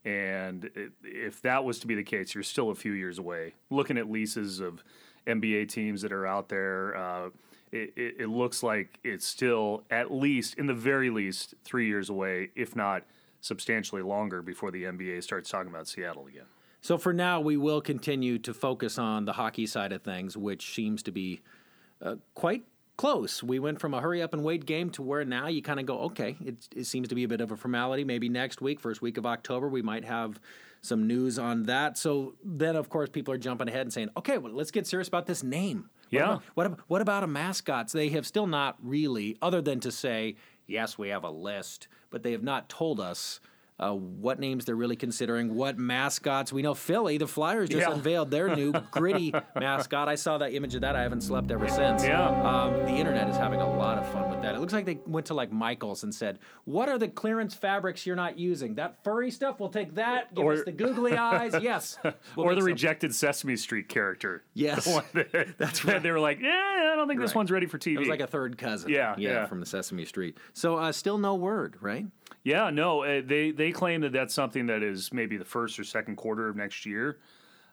And 0.04 0.66
it, 0.74 0.92
if 1.02 1.40
that 1.42 1.64
was 1.64 1.78
to 1.80 1.86
be 1.86 1.94
the 1.94 2.02
case, 2.02 2.34
you're 2.34 2.44
still 2.44 2.70
a 2.70 2.74
few 2.74 2.92
years 2.92 3.18
away. 3.18 3.54
Looking 3.70 3.96
at 3.96 4.10
leases 4.10 4.60
of 4.60 4.84
NBA 5.26 5.68
teams 5.70 6.02
that 6.02 6.12
are 6.12 6.26
out 6.26 6.48
there, 6.48 6.96
uh, 6.96 7.30
it, 7.74 7.92
it, 7.96 8.14
it 8.20 8.28
looks 8.28 8.62
like 8.62 9.00
it's 9.02 9.26
still 9.26 9.82
at 9.90 10.12
least, 10.12 10.54
in 10.54 10.66
the 10.66 10.74
very 10.74 11.10
least, 11.10 11.54
three 11.64 11.88
years 11.88 12.08
away, 12.08 12.50
if 12.54 12.76
not 12.76 13.02
substantially 13.40 14.00
longer, 14.00 14.40
before 14.42 14.70
the 14.70 14.84
NBA 14.84 15.22
starts 15.24 15.50
talking 15.50 15.68
about 15.68 15.88
Seattle 15.88 16.26
again. 16.26 16.46
So 16.80 16.96
for 16.98 17.12
now, 17.12 17.40
we 17.40 17.56
will 17.56 17.80
continue 17.80 18.38
to 18.38 18.54
focus 18.54 18.96
on 18.96 19.24
the 19.24 19.32
hockey 19.32 19.66
side 19.66 19.92
of 19.92 20.02
things, 20.02 20.36
which 20.36 20.72
seems 20.74 21.02
to 21.02 21.10
be 21.10 21.40
uh, 22.00 22.16
quite 22.34 22.62
close. 22.96 23.42
We 23.42 23.58
went 23.58 23.80
from 23.80 23.92
a 23.92 24.00
hurry 24.00 24.22
up 24.22 24.34
and 24.34 24.44
wait 24.44 24.66
game 24.66 24.90
to 24.90 25.02
where 25.02 25.24
now 25.24 25.48
you 25.48 25.60
kind 25.60 25.80
of 25.80 25.86
go, 25.86 25.98
okay, 26.00 26.36
it, 26.44 26.68
it 26.76 26.84
seems 26.84 27.08
to 27.08 27.16
be 27.16 27.24
a 27.24 27.28
bit 27.28 27.40
of 27.40 27.50
a 27.50 27.56
formality. 27.56 28.04
Maybe 28.04 28.28
next 28.28 28.60
week, 28.60 28.78
first 28.78 29.02
week 29.02 29.16
of 29.18 29.26
October, 29.26 29.68
we 29.68 29.82
might 29.82 30.04
have 30.04 30.38
some 30.80 31.08
news 31.08 31.38
on 31.38 31.64
that. 31.64 31.98
So 31.98 32.34
then, 32.44 32.76
of 32.76 32.88
course, 32.88 33.08
people 33.08 33.34
are 33.34 33.38
jumping 33.38 33.66
ahead 33.66 33.80
and 33.82 33.92
saying, 33.92 34.10
okay, 34.16 34.38
well, 34.38 34.52
let's 34.52 34.70
get 34.70 34.86
serious 34.86 35.08
about 35.08 35.26
this 35.26 35.42
name. 35.42 35.88
Yeah. 36.10 36.22
about- 36.24 36.42
What, 36.54 36.66
ab- 36.66 36.80
what 36.88 37.02
about 37.02 37.24
a 37.24 37.26
mascots? 37.26 37.92
They 37.92 38.08
have 38.10 38.26
still 38.26 38.46
not 38.46 38.76
really, 38.82 39.36
other 39.42 39.60
than 39.62 39.80
to 39.80 39.90
say, 39.92 40.36
yes, 40.66 40.96
we 40.98 41.08
have 41.08 41.24
a 41.24 41.30
list, 41.30 41.88
but 42.10 42.22
they 42.22 42.32
have 42.32 42.42
not 42.42 42.68
told 42.68 43.00
us 43.00 43.40
uh, 43.80 43.92
what 43.92 44.38
names 44.38 44.64
they're 44.64 44.76
really 44.76 44.94
considering, 44.94 45.54
what 45.54 45.76
mascots. 45.76 46.52
We 46.52 46.62
know 46.62 46.74
Philly, 46.74 47.18
the 47.18 47.26
Flyers 47.26 47.68
just 47.68 47.86
Yeah. 47.86 47.92
unveiled 47.94 48.30
their 48.30 48.54
new 48.54 48.72
gritty 48.92 49.34
mascot. 49.56 50.08
I 50.08 50.14
saw 50.14 50.38
that 50.38 50.52
image 50.54 50.76
of 50.76 50.82
that. 50.82 50.94
I 50.94 51.02
haven't 51.02 51.22
slept 51.22 51.50
ever 51.50 51.66
since. 51.68 52.04
Yeah. 52.04 52.28
Um, 52.28 52.74
the 52.84 52.92
internet 52.94 53.28
is 53.28 53.36
having 53.36 53.60
a 53.60 53.76
lot 53.76 53.98
of 53.98 54.06
fun 54.12 54.30
with 54.30 54.42
that. 54.42 54.54
It 54.54 54.60
looks 54.60 54.72
like 54.72 54.84
they 54.84 55.00
went 55.06 55.26
to 55.26 55.34
like 55.34 55.50
Michaels 55.50 56.04
and 56.04 56.14
said, 56.14 56.38
"What 56.64 56.88
are 56.88 56.98
the 56.98 57.08
clearance 57.08 57.54
fabrics 57.54 58.06
you're 58.06 58.14
not 58.14 58.38
using? 58.38 58.76
That 58.76 59.02
furry 59.02 59.32
stuff. 59.32 59.58
We'll 59.58 59.70
take 59.70 59.94
that. 59.96 60.32
Give 60.34 60.44
Or- 60.44 60.52
us 60.52 60.62
the 60.64 60.72
googly 60.72 61.16
eyes. 61.16 61.54
Yes. 61.60 61.98
We'll 62.36 62.46
or 62.46 62.54
the 62.54 62.60
some- 62.60 62.66
rejected 62.66 63.14
Sesame 63.14 63.56
Street 63.56 63.88
character. 63.88 64.44
Yes. 64.54 64.84
That- 65.14 65.54
That's 65.58 65.80
that 65.82 66.02
They 66.02 66.10
were 66.12 66.20
like, 66.20 66.38
yeah, 66.40 66.90
I 66.92 66.96
don't 66.96 67.08
think 67.08 67.20
this 67.20 67.34
one's 67.34 67.50
ready 67.50 67.66
for 67.66 67.78
TV. 67.78 67.94
It 67.96 67.98
was 68.00 68.08
like 68.08 68.20
a 68.20 68.26
third 68.26 68.56
cousin. 68.58 68.90
Yeah, 68.90 69.14
yeah, 69.18 69.30
yeah. 69.30 69.46
from 69.46 69.60
the 69.60 69.66
Sesame 69.66 70.04
Street. 70.04 70.38
So 70.52 70.76
uh, 70.76 70.92
still 70.92 71.18
no 71.18 71.34
word, 71.34 71.76
right? 71.80 72.06
Yeah, 72.44 72.68
no, 72.70 73.02
uh, 73.02 73.22
they 73.24 73.50
they 73.50 73.72
claim 73.72 74.02
that 74.02 74.12
that's 74.12 74.34
something 74.34 74.66
that 74.66 74.82
is 74.82 75.12
maybe 75.12 75.36
the 75.38 75.44
first 75.46 75.78
or 75.78 75.84
second 75.84 76.16
quarter 76.16 76.48
of 76.48 76.56
next 76.56 76.84
year. 76.84 77.18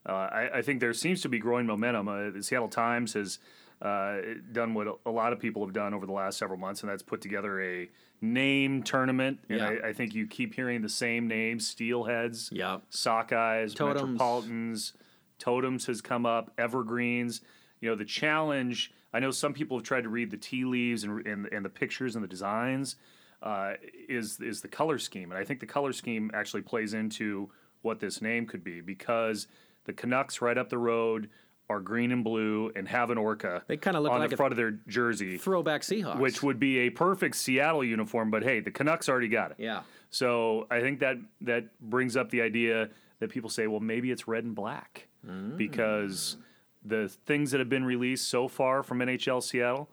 Uh, 0.07 0.13
I, 0.13 0.49
I 0.59 0.61
think 0.63 0.79
there 0.79 0.93
seems 0.93 1.21
to 1.21 1.29
be 1.29 1.37
growing 1.39 1.65
momentum. 1.67 2.07
Uh, 2.07 2.31
the 2.31 2.41
Seattle 2.41 2.69
Times 2.69 3.13
has 3.13 3.37
uh, 3.81 4.17
done 4.51 4.73
what 4.73 4.87
a 5.05 5.11
lot 5.11 5.33
of 5.33 5.39
people 5.39 5.63
have 5.65 5.73
done 5.73 5.93
over 5.93 6.05
the 6.05 6.11
last 6.13 6.37
several 6.37 6.57
months, 6.57 6.81
and 6.81 6.89
that's 6.89 7.03
put 7.03 7.21
together 7.21 7.61
a 7.61 7.89
name 8.21 8.81
tournament. 8.81 9.39
And 9.49 9.59
Yeah. 9.59 9.67
I, 9.83 9.89
I 9.89 9.93
think 9.93 10.15
you 10.15 10.25
keep 10.25 10.53
hearing 10.55 10.81
the 10.81 10.89
same 10.89 11.27
names: 11.27 11.67
Steelheads, 11.75 12.49
Yeah. 12.51 12.77
Sockeyes, 12.91 13.75
Totems. 13.75 14.13
Metropolitans. 14.13 14.93
Totems 15.37 15.85
has 15.87 16.01
come 16.01 16.25
up. 16.25 16.51
Evergreens. 16.57 17.41
You 17.81 17.89
know 17.89 17.95
the 17.95 18.05
challenge. 18.05 18.91
I 19.13 19.19
know 19.19 19.31
some 19.31 19.53
people 19.53 19.77
have 19.77 19.83
tried 19.85 20.03
to 20.03 20.09
read 20.09 20.31
the 20.31 20.37
tea 20.37 20.63
leaves 20.63 21.03
and 21.03 21.25
and, 21.27 21.47
and 21.51 21.65
the 21.65 21.69
pictures 21.69 22.15
and 22.15 22.23
the 22.23 22.27
designs. 22.29 22.95
Uh, 23.41 23.73
is 24.07 24.39
is 24.39 24.61
the 24.61 24.67
color 24.67 24.99
scheme, 24.99 25.31
and 25.31 25.39
I 25.39 25.43
think 25.43 25.59
the 25.59 25.65
color 25.65 25.93
scheme 25.93 26.29
actually 26.33 26.61
plays 26.61 26.93
into 26.93 27.49
what 27.81 27.99
this 27.99 28.21
name 28.21 28.45
could 28.45 28.63
be 28.63 28.81
because 28.81 29.47
the 29.85 29.93
Canucks 29.93 30.41
right 30.41 30.57
up 30.57 30.69
the 30.69 30.77
road 30.77 31.27
are 31.67 31.79
green 31.79 32.11
and 32.11 32.23
blue 32.23 32.71
and 32.75 32.87
have 32.87 33.09
an 33.09 33.17
orca. 33.17 33.63
They 33.65 33.77
kinda 33.77 33.99
look 33.99 34.11
on 34.11 34.19
like 34.19 34.29
the 34.29 34.35
a 34.35 34.37
front 34.37 34.51
of 34.53 34.57
their 34.57 34.71
jersey, 34.87 35.37
Throwback 35.37 35.81
Seahawks. 35.81 36.19
which 36.19 36.43
would 36.43 36.59
be 36.59 36.79
a 36.79 36.89
perfect 36.91 37.35
Seattle 37.35 37.83
uniform. 37.83 38.29
But 38.29 38.43
hey, 38.43 38.59
the 38.59 38.69
Canucks 38.69 39.09
already 39.09 39.29
got 39.29 39.51
it. 39.51 39.57
Yeah. 39.59 39.81
So 40.11 40.67
I 40.69 40.81
think 40.81 40.99
that 40.99 41.17
that 41.41 41.65
brings 41.79 42.15
up 42.15 42.29
the 42.29 42.41
idea 42.43 42.89
that 43.19 43.29
people 43.31 43.49
say, 43.49 43.65
well, 43.67 43.79
maybe 43.79 44.11
it's 44.11 44.27
red 44.27 44.43
and 44.43 44.53
black 44.53 45.07
Mm. 45.27 45.55
because 45.57 46.37
the 46.83 47.07
things 47.07 47.51
that 47.51 47.59
have 47.59 47.69
been 47.69 47.85
released 47.85 48.27
so 48.27 48.47
far 48.47 48.83
from 48.83 48.99
NHL 49.01 49.41
Seattle, 49.41 49.87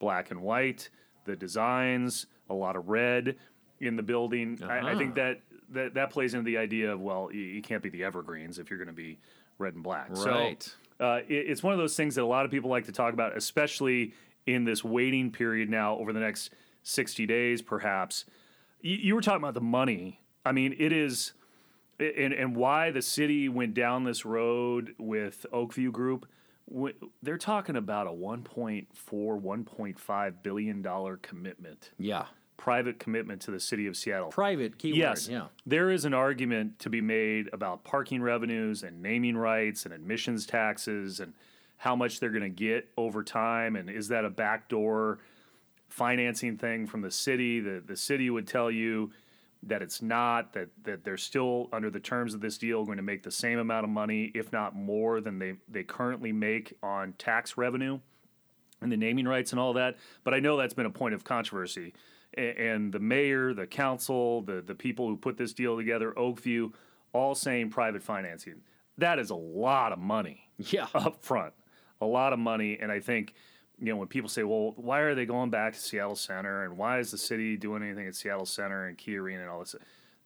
black 0.00 0.30
and 0.30 0.42
white, 0.42 0.88
the 1.24 1.34
designs, 1.36 2.26
a 2.52 2.54
lot 2.54 2.76
of 2.76 2.88
red 2.88 3.36
in 3.80 3.96
the 3.96 4.02
building. 4.02 4.58
I, 4.62 4.92
I 4.92 4.94
think 4.96 5.18
Uh-huh. 5.18 5.34
that, 5.34 5.40
that 5.70 5.94
that 5.94 6.10
plays 6.10 6.34
into 6.34 6.44
the 6.44 6.58
idea 6.58 6.92
of 6.92 7.00
well, 7.00 7.30
you, 7.32 7.40
you 7.40 7.62
can't 7.62 7.82
be 7.82 7.88
the 7.88 8.04
evergreens 8.04 8.58
if 8.58 8.70
you're 8.70 8.78
going 8.78 8.88
to 8.88 8.92
be 8.94 9.18
red 9.58 9.74
and 9.74 9.82
black. 9.82 10.08
Right. 10.10 10.62
So 10.98 11.04
uh, 11.04 11.20
it, 11.28 11.34
it's 11.50 11.62
one 11.62 11.72
of 11.72 11.78
those 11.78 11.96
things 11.96 12.14
that 12.14 12.22
a 12.22 12.26
lot 12.26 12.44
of 12.44 12.50
people 12.50 12.70
like 12.70 12.84
to 12.86 12.92
talk 12.92 13.12
about, 13.14 13.36
especially 13.36 14.12
in 14.46 14.64
this 14.64 14.84
waiting 14.84 15.30
period 15.32 15.68
now 15.70 15.96
over 15.96 16.12
the 16.12 16.20
next 16.20 16.50
60 16.84 17.26
days, 17.26 17.62
perhaps. 17.62 18.24
You, 18.80 18.96
you 18.96 19.14
were 19.14 19.20
talking 19.20 19.42
about 19.42 19.54
the 19.54 19.60
money. 19.60 20.20
I 20.44 20.50
mean, 20.52 20.74
it 20.78 20.92
is, 20.92 21.32
and, 22.00 22.32
and 22.32 22.56
why 22.56 22.90
the 22.90 23.02
city 23.02 23.48
went 23.48 23.74
down 23.74 24.02
this 24.04 24.24
road 24.24 24.94
with 24.98 25.46
Oakview 25.52 25.92
Group. 25.92 26.26
They're 27.22 27.38
talking 27.38 27.76
about 27.76 28.06
a 28.08 28.10
1.4, 28.10 28.86
1.5 29.10 30.34
billion 30.42 30.82
dollar 30.82 31.16
commitment, 31.18 31.90
yeah. 31.98 32.26
Private 32.56 32.98
commitment 32.98 33.40
to 33.42 33.50
the 33.50 33.58
city 33.60 33.86
of 33.86 33.96
Seattle. 33.96 34.28
Private 34.28 34.78
keyword. 34.78 34.98
Yes, 34.98 35.28
Yeah. 35.28 35.46
there 35.66 35.90
is 35.90 36.04
an 36.04 36.14
argument 36.14 36.78
to 36.80 36.90
be 36.90 37.00
made 37.00 37.48
about 37.52 37.82
parking 37.84 38.22
revenues 38.22 38.82
and 38.82 39.02
naming 39.02 39.36
rights 39.36 39.84
and 39.84 39.92
admissions 39.92 40.46
taxes 40.46 41.18
and 41.20 41.32
how 41.78 41.96
much 41.96 42.20
they're 42.20 42.30
going 42.30 42.42
to 42.42 42.48
get 42.48 42.88
over 42.96 43.24
time, 43.24 43.74
and 43.74 43.90
is 43.90 44.06
that 44.08 44.24
a 44.24 44.30
backdoor 44.30 45.18
financing 45.88 46.56
thing 46.56 46.86
from 46.86 47.00
the 47.00 47.10
city? 47.10 47.60
The 47.60 47.82
the 47.84 47.96
city 47.96 48.30
would 48.30 48.46
tell 48.46 48.70
you 48.70 49.10
that 49.64 49.82
it's 49.82 50.00
not 50.02 50.52
that 50.52 50.68
that 50.84 51.02
they're 51.04 51.16
still 51.16 51.68
under 51.72 51.90
the 51.90 52.00
terms 52.00 52.34
of 52.34 52.40
this 52.40 52.58
deal 52.58 52.84
going 52.84 52.96
to 52.98 53.02
make 53.02 53.22
the 53.24 53.30
same 53.32 53.58
amount 53.58 53.84
of 53.84 53.90
money, 53.90 54.30
if 54.34 54.52
not 54.52 54.74
more, 54.76 55.20
than 55.20 55.38
they 55.40 55.54
they 55.68 55.82
currently 55.82 56.30
make 56.32 56.74
on 56.82 57.14
tax 57.18 57.56
revenue 57.56 57.98
and 58.82 58.92
the 58.92 58.96
naming 58.96 59.26
rights 59.26 59.52
and 59.52 59.60
all 59.60 59.72
that. 59.74 59.96
But 60.24 60.34
I 60.34 60.40
know 60.40 60.56
that's 60.56 60.74
been 60.74 60.86
a 60.86 60.90
point 60.90 61.14
of 61.14 61.24
controversy. 61.24 61.94
And 62.34 62.92
the 62.92 62.98
mayor, 62.98 63.52
the 63.52 63.66
council, 63.66 64.42
the, 64.42 64.62
the 64.62 64.74
people 64.74 65.06
who 65.06 65.16
put 65.16 65.36
this 65.36 65.52
deal 65.52 65.76
together, 65.76 66.12
Oakview, 66.16 66.72
all 67.12 67.34
saying 67.34 67.70
private 67.70 68.02
financing. 68.02 68.62
That 68.98 69.18
is 69.18 69.30
a 69.30 69.34
lot 69.34 69.92
of 69.92 69.98
money 69.98 70.48
Yeah. 70.58 70.86
up 70.94 71.22
front, 71.22 71.52
a 72.00 72.06
lot 72.06 72.32
of 72.32 72.38
money. 72.38 72.78
And 72.80 72.90
I 72.90 73.00
think, 73.00 73.34
you 73.78 73.86
know, 73.92 73.96
when 73.96 74.08
people 74.08 74.30
say, 74.30 74.44
well, 74.44 74.72
why 74.76 75.00
are 75.00 75.14
they 75.14 75.26
going 75.26 75.50
back 75.50 75.74
to 75.74 75.78
Seattle 75.78 76.16
Center 76.16 76.64
and 76.64 76.78
why 76.78 76.98
is 77.00 77.10
the 77.10 77.18
city 77.18 77.56
doing 77.56 77.82
anything 77.82 78.06
at 78.06 78.14
Seattle 78.14 78.46
Center 78.46 78.86
and 78.86 78.96
Key 78.96 79.16
Arena 79.18 79.42
and 79.42 79.50
all 79.50 79.58
this? 79.60 79.74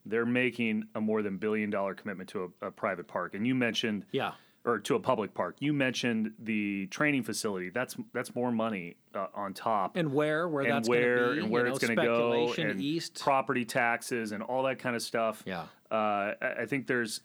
They're 0.05 0.27
making 0.27 0.85
a 0.95 1.01
more 1.01 1.23
than 1.23 1.37
billion 1.38 1.71
dollar 1.71 1.95
commitment 1.95 2.29
to 2.31 2.53
a, 2.62 2.66
a 2.66 2.71
private 2.71 3.09
park. 3.09 3.35
And 3.35 3.45
you 3.45 3.57
mentioned 3.57 4.05
Yeah. 4.12 4.33
Or 4.66 4.81
to 4.81 4.96
a 4.96 5.00
public 5.00 5.33
park. 5.33 5.57
You 5.61 5.72
mentioned 5.72 6.33
the 6.40 6.87
training 6.88 7.22
facility. 7.22 7.70
That's 7.70 7.96
that's 8.12 8.35
more 8.35 8.50
money 8.50 8.96
uh, 9.14 9.29
on 9.33 9.55
top. 9.55 9.96
And 9.96 10.12
where, 10.12 10.48
where 10.48 10.64
and 10.64 10.72
that's 10.72 10.88
where 10.88 11.16
going 11.16 11.29
to 11.29 11.35
be, 11.35 11.40
and 11.42 11.50
where 11.50 11.66
it's 11.66 11.79
going 11.79 11.96
to 11.96 12.05
go, 12.05 12.52
and 12.59 12.81
east. 12.81 13.20
property 13.20 13.64
taxes 13.64 14.33
and 14.33 14.42
all 14.42 14.64
that 14.64 14.81
kind 14.81 14.96
of 14.96 15.02
stuff. 15.02 15.42
Yeah. 15.46 15.62
uh, 15.90 15.94
I, 15.94 16.35
I 16.61 16.66
think 16.66 16.88
there's 16.88 17.20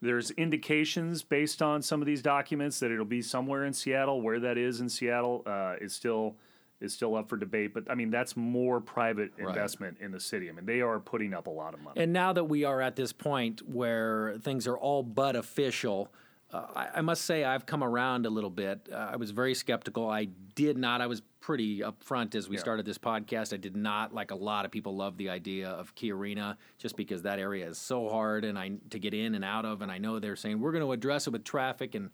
there's 0.00 0.30
indications 0.32 1.22
based 1.22 1.62
on 1.62 1.82
some 1.82 2.00
of 2.00 2.06
these 2.06 2.22
documents 2.22 2.78
that 2.80 2.92
it'll 2.92 3.04
be 3.04 3.22
somewhere 3.22 3.64
in 3.64 3.72
Seattle. 3.72 4.22
Where 4.22 4.38
that 4.40 4.56
is 4.56 4.80
in 4.80 4.88
Seattle 4.88 5.42
uh, 5.46 5.74
is 5.80 5.92
still 5.92 6.36
is 6.80 6.92
still 6.92 7.16
up 7.16 7.28
for 7.28 7.36
debate. 7.36 7.74
But 7.74 7.90
I 7.90 7.96
mean, 7.96 8.10
that's 8.10 8.36
more 8.36 8.80
private 8.80 9.32
investment 9.36 9.96
in 10.00 10.12
the 10.12 10.20
city. 10.20 10.48
I 10.48 10.52
mean, 10.52 10.66
they 10.66 10.80
are 10.80 11.00
putting 11.00 11.34
up 11.34 11.48
a 11.48 11.50
lot 11.50 11.74
of 11.74 11.80
money. 11.80 12.00
And 12.00 12.12
now 12.12 12.32
that 12.32 12.44
we 12.44 12.62
are 12.62 12.80
at 12.80 12.94
this 12.94 13.12
point 13.12 13.68
where 13.68 14.36
things 14.42 14.68
are 14.68 14.76
all 14.76 15.02
but 15.02 15.34
official, 15.34 16.12
uh, 16.54 16.66
I, 16.76 16.88
I 16.96 17.00
must 17.00 17.24
say 17.24 17.44
I've 17.44 17.66
come 17.66 17.82
around 17.82 18.26
a 18.26 18.30
little 18.30 18.50
bit. 18.50 18.88
Uh, 18.92 18.96
I 19.12 19.16
was 19.16 19.30
very 19.30 19.54
skeptical. 19.54 20.08
I 20.08 20.26
did 20.54 20.78
not. 20.78 21.00
I 21.00 21.06
was 21.06 21.20
pretty 21.40 21.80
upfront 21.80 22.34
as 22.34 22.48
we 22.48 22.56
Yeah. 22.56 22.60
started 22.60 22.86
this 22.86 22.98
podcast. 22.98 23.52
I 23.52 23.56
did 23.58 23.76
not, 23.76 24.14
like 24.14 24.30
a 24.30 24.34
lot 24.36 24.64
of 24.64 24.70
people, 24.70 24.94
love 24.96 25.16
the 25.16 25.28
idea 25.30 25.68
of 25.68 25.94
Key 25.94 26.12
Arena 26.12 26.56
just 26.78 26.96
because 26.96 27.22
that 27.22 27.38
area 27.38 27.66
is 27.66 27.76
so 27.78 28.08
hard 28.08 28.44
and 28.44 28.58
I 28.58 28.72
to 28.90 28.98
get 28.98 29.12
in 29.14 29.34
and 29.34 29.44
out 29.44 29.64
of. 29.64 29.82
And 29.82 29.90
I 29.90 29.98
know 29.98 30.18
they're 30.20 30.36
saying 30.36 30.60
we're 30.60 30.72
going 30.72 30.84
to 30.84 30.92
address 30.92 31.26
it 31.26 31.30
with 31.30 31.44
traffic 31.44 31.94
and. 31.94 32.10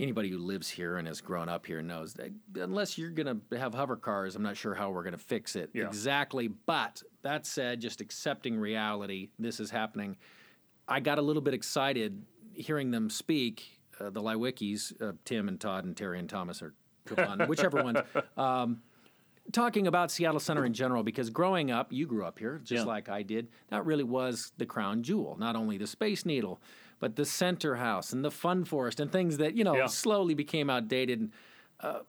Anybody 0.00 0.28
who 0.30 0.38
lives 0.38 0.70
here 0.70 0.96
and 0.98 1.08
has 1.08 1.20
grown 1.20 1.48
up 1.48 1.66
here 1.66 1.82
knows 1.82 2.14
that 2.14 2.30
unless 2.54 2.96
you're 2.98 3.10
going 3.10 3.40
to 3.50 3.58
have 3.58 3.74
hover 3.74 3.96
cars, 3.96 4.36
I'm 4.36 4.44
not 4.44 4.56
sure 4.56 4.72
how 4.72 4.90
we're 4.92 5.02
going 5.02 5.10
to 5.10 5.18
fix 5.18 5.56
it 5.56 5.70
Yeah. 5.74 5.88
exactly. 5.88 6.46
But 6.46 7.02
that 7.22 7.46
said, 7.46 7.80
just 7.80 8.00
accepting 8.00 8.56
reality, 8.60 9.30
this 9.40 9.58
is 9.58 9.72
happening. 9.72 10.16
I 10.86 11.00
got 11.00 11.18
a 11.18 11.20
little 11.20 11.42
bit 11.42 11.52
excited 11.52 12.22
hearing 12.58 12.90
them 12.90 13.08
speak. 13.10 13.78
Uh, 14.00 14.10
the 14.10 14.20
Leiwekes, 14.22 15.00
uh, 15.02 15.12
Tim 15.24 15.48
and 15.48 15.60
Tod 15.60 15.84
and 15.84 15.96
Terry 15.96 16.18
and 16.18 16.28
Thomas 16.28 16.62
or 16.62 16.74
whichever 17.48 17.82
ones, 17.82 17.98
um, 18.36 18.80
talking 19.52 19.86
about 19.86 20.10
Seattle 20.10 20.38
Center 20.40 20.64
in 20.64 20.72
general. 20.72 21.02
Because 21.02 21.30
growing 21.30 21.70
up, 21.70 21.92
you 21.92 22.06
grew 22.06 22.24
up 22.24 22.38
here 22.38 22.60
just 22.62 22.84
Yeah. 22.84 22.88
like 22.88 23.08
I 23.08 23.22
did. 23.22 23.48
That 23.68 23.84
really 23.86 24.04
was 24.04 24.52
the 24.58 24.66
crown 24.66 25.02
jewel. 25.02 25.36
Not 25.38 25.56
only 25.56 25.78
the 25.78 25.86
Space 25.86 26.24
Needle, 26.26 26.60
but 27.00 27.16
the 27.16 27.24
Center 27.24 27.76
House 27.76 28.12
and 28.12 28.24
the 28.24 28.30
Fun 28.30 28.64
Forest 28.64 29.00
and 29.00 29.10
things 29.10 29.38
that 29.38 29.56
you 29.56 29.64
know 29.64 29.74
Yeah. 29.76 29.86
slowly 29.86 30.34
became 30.34 30.68
outdated. 30.70 31.32
Uh, 31.80 32.00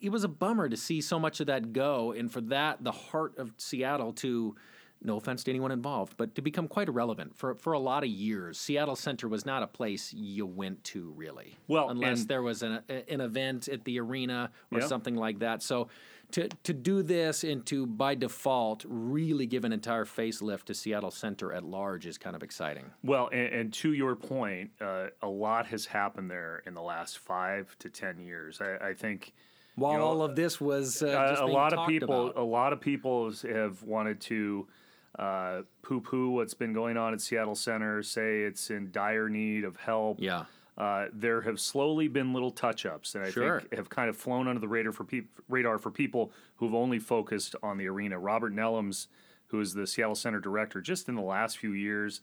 it 0.00 0.10
was 0.10 0.24
a 0.24 0.28
bummer 0.28 0.68
to 0.70 0.76
see 0.78 1.00
so 1.02 1.18
much 1.18 1.40
of 1.40 1.46
that 1.48 1.74
go, 1.74 2.12
and 2.12 2.32
for 2.32 2.40
that, 2.42 2.82
the 2.82 2.92
heart 2.92 3.36
of 3.36 3.52
Seattle 3.58 4.14
to, 4.14 4.54
no 5.02 5.16
offense 5.16 5.44
to 5.44 5.50
anyone 5.50 5.72
involved, 5.72 6.14
but 6.16 6.34
to 6.34 6.42
become 6.42 6.68
quite 6.68 6.88
irrelevant 6.88 7.34
for 7.36 7.54
for 7.54 7.72
a 7.72 7.78
lot 7.78 8.02
of 8.02 8.10
years. 8.10 8.58
Seattle 8.58 8.96
Center 8.96 9.28
was 9.28 9.46
not 9.46 9.62
a 9.62 9.66
place 9.66 10.12
you 10.12 10.44
went 10.46 10.82
to 10.84 11.12
really, 11.16 11.56
Well, 11.68 11.88
unless 11.90 12.24
there 12.26 12.42
was 12.42 12.62
an 12.62 12.82
an 12.88 13.20
event 13.20 13.68
at 13.68 13.84
the 13.84 13.98
arena 14.00 14.50
or 14.70 14.80
Yeah. 14.80 14.86
something 14.86 15.16
like 15.16 15.38
that. 15.40 15.62
So. 15.62 15.88
To, 16.34 16.46
to 16.62 16.72
do 16.72 17.02
this 17.02 17.42
and 17.42 17.66
to 17.66 17.86
by 17.86 18.14
default 18.14 18.84
really 18.88 19.46
give 19.46 19.64
an 19.64 19.72
entire 19.72 20.04
facelift 20.04 20.62
to 20.66 20.74
Seattle 20.74 21.10
Center 21.10 21.52
at 21.52 21.64
large 21.64 22.06
is 22.06 22.18
kind 22.18 22.36
of 22.36 22.44
exciting. 22.44 22.84
Well, 23.02 23.28
and, 23.32 23.52
and 23.52 23.72
to 23.72 23.92
your 23.94 24.14
point, 24.14 24.70
uh, 24.80 25.06
a 25.22 25.26
lot 25.28 25.66
has 25.66 25.86
happened 25.86 26.30
there 26.30 26.62
in 26.66 26.74
the 26.74 26.82
last 26.82 27.18
five 27.18 27.74
to 27.80 27.90
ten 27.90 28.20
years. 28.20 28.60
I, 28.60 28.90
I 28.90 28.94
think 28.94 29.32
While 29.74 29.94
You 29.94 29.98
know, 29.98 30.04
all 30.04 30.22
of 30.22 30.36
this 30.36 30.60
was 30.60 31.02
uh, 31.02 31.34
a 31.40 31.46
lot 31.48 31.72
of 31.72 31.88
people, 31.88 32.28
about. 32.28 32.40
a 32.40 32.44
lot 32.44 32.72
of 32.72 32.80
people 32.80 33.32
have 33.42 33.82
wanted 33.82 34.20
to 34.20 34.68
uh, 35.18 35.62
poo-poo 35.82 36.30
what's 36.30 36.54
been 36.54 36.72
going 36.72 36.96
on 36.96 37.12
at 37.12 37.20
Seattle 37.20 37.54
Center. 37.54 38.02
Say 38.02 38.42
it's 38.42 38.70
in 38.70 38.90
dire 38.92 39.28
need 39.28 39.64
of 39.64 39.76
help. 39.76 40.18
Yeah. 40.20 40.44
Uh, 40.78 41.06
there 41.12 41.42
have 41.42 41.60
slowly 41.60 42.08
been 42.08 42.32
little 42.32 42.50
touch-ups 42.50 43.12
that 43.12 43.22
I 43.22 43.30
Sure. 43.30 43.60
think 43.60 43.74
have 43.74 43.90
kind 43.90 44.08
of 44.08 44.16
flown 44.16 44.48
under 44.48 44.60
the 44.60 44.68
radar 44.68 44.92
for 44.92 45.04
peop 45.04 45.28
radar 45.48 45.78
for 45.78 45.90
people 45.90 46.32
who've 46.56 46.74
only 46.74 46.98
focused 46.98 47.54
on 47.62 47.76
the 47.76 47.86
arena. 47.86 48.18
Robert 48.18 48.54
Nellams, 48.54 49.08
who 49.48 49.60
is 49.60 49.74
the 49.74 49.86
Seattle 49.86 50.14
Center 50.14 50.40
director, 50.40 50.80
just 50.80 51.08
in 51.08 51.16
the 51.16 51.20
last 51.22 51.58
few 51.58 51.72
years, 51.72 52.22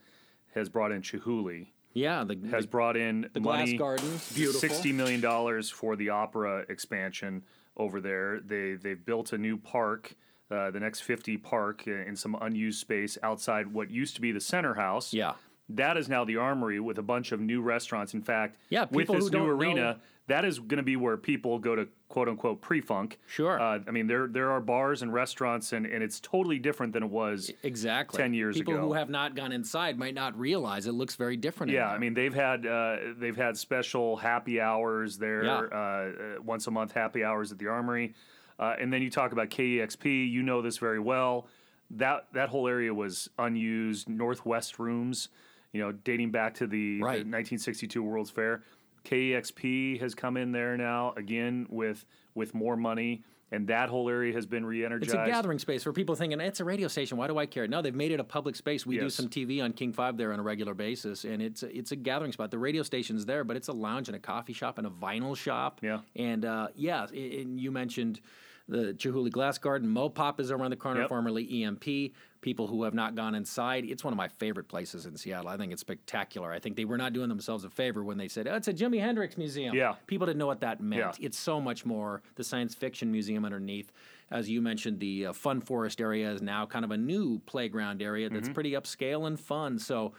has 0.56 0.70
brought 0.70 0.92
in 0.92 1.02
Chihuly 1.04 1.68
yeah, 1.94 2.24
the, 2.24 2.36
has 2.50 2.64
the- 2.64 2.70
brought 2.70 2.98
in 2.98 3.30
the 3.34 3.40
glass 3.40 3.60
money, 3.68 3.78
gardens, 3.78 4.32
beautiful. 4.34 4.60
sixty 4.62 4.92
million 4.92 5.22
dollars 5.22 5.70
for 5.70 5.96
the 5.96 6.10
opera 6.10 6.66
expansion 6.70 7.44
over 7.76 8.02
there. 8.02 8.40
They 8.40 8.74
they've 8.74 9.04
built 9.06 9.34
a 9.34 9.38
new 9.38 9.58
park, 9.58 10.16
uh, 10.50 10.72
the 10.72 10.80
next 10.80 11.02
fifty 11.02 11.38
park 11.38 11.88
in 11.88 12.16
some 12.16 12.36
unused 12.42 12.80
space 12.80 13.18
outside 13.24 13.74
what 13.74 13.90
used 13.92 14.16
to 14.16 14.22
be 14.22 14.32
the 14.32 14.42
center 14.42 14.74
house. 14.76 15.14
Yeah. 15.14 15.34
That 15.70 15.98
is 15.98 16.08
now 16.08 16.24
the 16.24 16.38
Armory 16.38 16.80
with 16.80 16.98
a 16.98 17.02
bunch 17.04 17.34
of 17.34 17.42
new 17.42 17.62
restaurants. 17.62 18.14
In 18.14 18.22
fact, 18.22 18.56
Yeah, 18.70 18.86
with 18.90 19.10
this 19.10 19.26
who 19.26 19.32
new 19.32 19.46
arena, 19.50 19.76
know- 19.82 19.96
that 20.28 20.44
is 20.46 20.60
going 20.60 20.78
to 20.78 20.84
be 20.84 20.96
where 20.98 21.16
people 21.18 21.58
go 21.60 21.74
to 21.76 21.88
quote 22.10 22.28
unquote 22.30 22.62
pre 22.62 22.80
funk. 22.80 23.18
Sure. 23.28 23.60
Uh, 23.60 23.80
I 23.86 23.92
mean, 23.92 24.08
there 24.08 24.28
there 24.28 24.52
are 24.52 24.62
bars 24.62 25.02
and 25.02 25.12
restaurants, 25.12 25.74
and, 25.74 25.86
and 25.86 26.02
it's 26.02 26.22
totally 26.22 26.58
different 26.60 26.94
than 26.94 27.04
it 27.04 27.10
was 27.10 27.52
exactly 27.64 28.18
10 28.18 28.34
years 28.34 28.56
People 28.58 28.74
ago. 28.74 28.80
People 28.82 28.94
who 28.94 28.98
have 29.00 29.10
not 29.10 29.36
gone 29.36 29.52
inside 29.52 29.98
might 30.00 30.14
not 30.14 30.38
realize 30.40 30.88
it 30.88 30.94
looks 30.94 31.16
very 31.16 31.36
different. 31.38 31.72
Yeah. 31.74 31.90
I 31.90 31.98
mean 31.98 32.14
they've 32.14 32.34
had 32.34 32.66
uh, 32.66 32.98
they've 33.18 33.36
had 33.38 33.58
special 33.58 34.16
happy 34.16 34.62
hours 34.62 35.18
there, 35.18 35.44
Yeah. 35.44 35.58
uh, 35.58 35.76
uh, 35.76 36.12
once 36.42 36.68
a 36.68 36.72
month 36.72 36.94
happy 36.94 37.24
hours 37.26 37.52
at 37.52 37.58
the 37.58 37.68
Armory, 37.68 38.14
uh, 38.60 38.76
and 38.80 38.92
then 38.92 39.02
you 39.02 39.10
talk 39.10 39.32
about 39.32 39.50
KEXP. 39.50 40.32
You 40.32 40.44
know 40.44 40.62
this 40.62 40.78
very 40.78 41.00
well. 41.00 41.48
That 41.92 42.28
that 42.34 42.50
whole 42.50 42.68
area 42.68 42.94
was 42.94 43.30
unused. 43.38 44.10
Northwest 44.10 44.80
rooms, 44.80 45.30
you 45.72 45.82
know, 45.82 45.92
dating 45.92 46.32
back 46.32 46.56
to 46.56 46.68
the, 46.68 46.98
the 46.98 47.04
1962 47.04 48.04
World's 48.04 48.30
Fair. 48.30 48.64
KEXP 49.06 50.02
has 50.02 50.14
come 50.14 50.36
in 50.36 50.52
there 50.52 50.76
now 50.76 51.14
again 51.16 51.66
with 51.70 52.06
with 52.36 52.54
more 52.54 52.76
money, 52.76 53.24
and 53.52 53.68
that 53.68 53.90
whole 53.90 54.10
area 54.10 54.34
has 54.34 54.46
been 54.46 54.66
re-energized. 54.66 55.14
It's 55.14 55.14
a 55.14 55.26
gathering 55.26 55.60
space 55.60 55.84
for 55.84 55.94
people 55.94 56.16
thinking 56.16 56.40
it's 56.42 56.60
a 56.60 56.66
radio 56.66 56.88
station. 56.88 57.18
Why 57.18 57.28
do 57.28 57.38
I 57.38 57.46
care? 57.46 57.68
No, 57.68 57.82
they've 57.82 57.96
made 57.96 58.12
it 58.12 58.20
a 58.20 58.24
public 58.24 58.56
space. 58.56 58.86
We 58.86 59.00
do 59.00 59.10
some 59.10 59.30
TV 59.30 59.64
on 59.64 59.74
King 59.74 59.94
Five 59.94 60.18
there 60.18 60.34
on 60.34 60.40
a 60.40 60.44
regular 60.44 60.74
basis, 60.74 61.24
and 61.24 61.42
it's 61.42 61.64
a, 61.64 61.78
it's 61.78 61.92
a 61.92 61.96
gathering 61.96 62.32
spot. 62.32 62.52
The 62.52 62.58
radio 62.58 62.84
station's 62.84 63.26
there, 63.26 63.44
but 63.44 63.56
it's 63.56 63.68
a 63.68 63.74
lounge 63.74 64.10
and 64.10 64.16
a 64.16 64.20
coffee 64.20 64.54
shop 64.54 64.78
and 64.78 64.88
a 64.88 64.90
vinyl 64.90 65.36
shop. 65.36 65.80
Yeah. 65.82 66.00
and 66.16 66.44
uh, 66.46 66.68
yeah, 66.76 67.08
and 67.08 67.60
you 67.60 67.72
mentioned 67.72 68.20
the 68.68 68.94
Chihuly 68.94 69.32
Glass 69.32 69.58
Garden. 69.58 69.88
Mopop 69.90 70.40
is 70.40 70.52
around 70.52 70.72
the 70.72 70.76
corner, 70.76 71.02
Yep. 71.02 71.10
formerly 71.10 71.64
EMP. 71.64 72.14
People 72.42 72.68
who 72.68 72.84
have 72.84 72.94
not 72.94 73.16
gone 73.16 73.34
inside, 73.34 73.86
it's 73.86 74.04
one 74.04 74.14
of 74.14 74.18
my 74.18 74.28
favorite 74.28 74.68
places 74.68 75.06
in 75.06 75.16
Seattle. 75.18 75.50
I 75.50 75.58
think 75.58 75.72
it's 75.72 75.82
spectacular. 75.82 76.52
I 76.52 76.60
think 76.60 76.76
they 76.76 76.86
were 76.86 76.98
not 76.98 77.12
doing 77.14 77.30
themselves 77.30 77.64
a 77.64 77.70
favor 77.70 78.04
when 78.04 78.18
they 78.18 78.28
said, 78.28 78.48
oh, 78.48 78.56
it's 78.56 78.68
a 78.68 78.74
Jimi 78.74 79.00
Hendrix 79.00 79.38
museum. 79.38 79.76
Yeah. 79.76 79.96
People 80.06 80.28
didn't 80.28 80.38
know 80.40 80.48
what 80.48 80.60
that 80.62 80.80
meant. 80.82 81.18
Yeah. 81.20 81.26
It's 81.26 81.38
so 81.38 81.60
much 81.60 81.86
more. 81.86 82.22
The 82.36 82.44
science 82.44 82.76
fiction 82.76 83.12
museum 83.12 83.44
underneath, 83.44 83.92
as 84.32 84.50
you 84.50 84.62
mentioned, 84.62 85.00
the 85.00 85.28
uh, 85.28 85.34
Fun 85.34 85.62
Forest 85.62 86.00
area 86.00 86.32
is 86.32 86.42
now 86.42 86.66
kind 86.66 86.86
of 86.86 86.92
a 86.92 86.98
new 86.98 87.40
playground 87.46 88.02
area 88.02 88.30
that's 88.30 88.50
Mhm. 88.50 88.54
pretty 88.54 88.72
upscale 88.74 89.26
and 89.28 89.40
fun. 89.40 89.80
So 89.80 90.14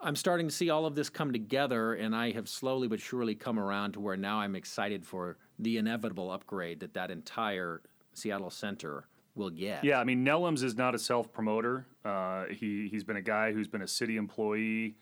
I'm 0.00 0.16
starting 0.16 0.48
to 0.48 0.54
see 0.54 0.68
all 0.68 0.84
of 0.84 0.94
this 0.94 1.08
come 1.08 1.32
together, 1.32 1.94
and 1.94 2.14
I 2.14 2.32
have 2.32 2.48
slowly 2.48 2.86
but 2.88 3.00
surely 3.00 3.34
come 3.34 3.58
around 3.58 3.92
to 3.92 4.00
where 4.00 4.16
now 4.16 4.40
I'm 4.40 4.54
excited 4.56 5.06
for 5.06 5.36
the 5.58 5.78
inevitable 5.78 6.30
upgrade 6.30 6.80
that 6.80 6.94
that 6.94 7.10
entire 7.10 7.82
Seattle 8.14 8.50
Center 8.50 9.06
will 9.34 9.50
get. 9.50 9.84
Yeah, 9.84 9.98
I 9.98 10.04
mean, 10.04 10.24
Nellams 10.24 10.62
is 10.62 10.76
not 10.76 10.94
a 10.94 10.98
self 10.98 11.32
promoter. 11.32 11.86
Uh, 12.04 12.44
he 12.50 12.88
he's 12.88 13.04
been 13.04 13.16
a 13.16 13.22
guy 13.22 13.52
who's 13.52 13.68
been 13.68 13.82
a 13.82 13.88
city 13.88 14.16
employee 14.16 14.96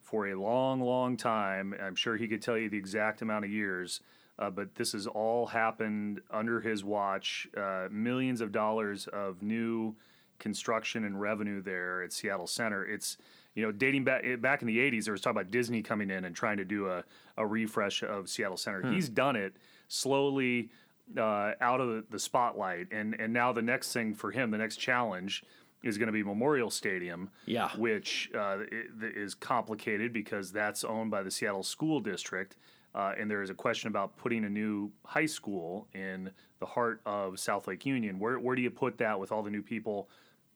for 0.00 0.28
a 0.28 0.34
long, 0.34 0.80
long 0.80 1.16
time. 1.16 1.74
I'm 1.82 1.96
sure 1.96 2.16
he 2.16 2.28
could 2.28 2.42
tell 2.42 2.56
you 2.56 2.68
the 2.68 2.78
exact 2.78 3.22
amount 3.22 3.44
of 3.44 3.50
years. 3.50 4.00
Uh, 4.38 4.50
but 4.50 4.74
this 4.74 4.92
has 4.92 5.06
all 5.06 5.46
happened 5.46 6.20
under 6.30 6.60
his 6.60 6.84
watch. 6.84 7.48
Uh, 7.56 7.88
millions 7.90 8.40
of 8.40 8.52
dollars 8.52 9.06
of 9.08 9.42
new 9.42 9.96
construction 10.38 11.04
and 11.04 11.18
revenue 11.18 11.62
there 11.62 12.02
at 12.02 12.12
Seattle 12.12 12.46
Center. 12.46 12.84
It's 12.84 13.16
you 13.54 13.64
know 13.64 13.72
dating 13.72 14.04
back 14.04 14.24
back 14.40 14.60
in 14.60 14.68
the 14.68 14.78
'80s, 14.78 15.04
there 15.04 15.12
was 15.12 15.20
talk 15.20 15.32
about 15.32 15.50
Disney 15.50 15.82
coming 15.82 16.10
in 16.10 16.24
and 16.24 16.36
trying 16.36 16.58
to 16.58 16.64
do 16.64 16.88
a, 16.88 17.04
a 17.36 17.46
refresh 17.46 18.02
of 18.02 18.28
Seattle 18.28 18.58
Center. 18.58 18.82
Hmm. 18.82 18.92
He's 18.92 19.08
done 19.08 19.36
it 19.36 19.56
slowly 19.88 20.70
uh, 21.16 21.52
out 21.60 21.80
of 21.80 22.10
the, 22.10 22.18
spotlight, 22.18 22.88
and 22.90 23.14
and 23.18 23.32
now 23.32 23.52
the 23.52 23.62
next 23.62 23.92
thing 23.92 24.14
for 24.14 24.30
him, 24.30 24.50
the 24.50 24.58
next 24.58 24.76
challenge. 24.76 25.42
Is 25.82 25.98
going 25.98 26.06
to 26.08 26.12
be 26.12 26.24
Memorial 26.24 26.70
Stadium, 26.70 27.30
Yeah. 27.44 27.68
which 27.76 28.30
uh, 28.34 28.60
is 29.00 29.34
complicated 29.34 30.12
because 30.12 30.50
that's 30.50 30.82
owned 30.82 31.12
by 31.12 31.22
the 31.22 31.30
Seattle 31.30 31.62
School 31.62 32.00
District, 32.00 32.56
uh, 32.92 33.12
and 33.16 33.30
there 33.30 33.40
is 33.42 33.50
a 33.50 33.54
question 33.54 33.88
about 33.88 34.16
putting 34.16 34.44
a 34.44 34.48
new 34.48 34.90
high 35.04 35.26
school 35.26 35.86
in 35.94 36.30
the 36.58 36.66
heart 36.66 37.02
of 37.06 37.38
South 37.38 37.68
Lake 37.68 37.86
Union. 37.86 38.18
Where 38.18 38.40
where 38.40 38.56
do 38.56 38.62
you 38.62 38.70
put 38.70 38.98
that 38.98 39.20
with 39.20 39.30
all 39.30 39.42
the 39.44 39.50
new 39.50 39.62
people 39.62 40.08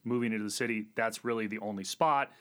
moving 0.03 0.33
into 0.33 0.43
the 0.43 0.49
city? 0.51 0.87
That's 0.95 1.23
really 1.23 1.47
the 1.47 1.59
only 1.59 1.85
spot 1.85 2.31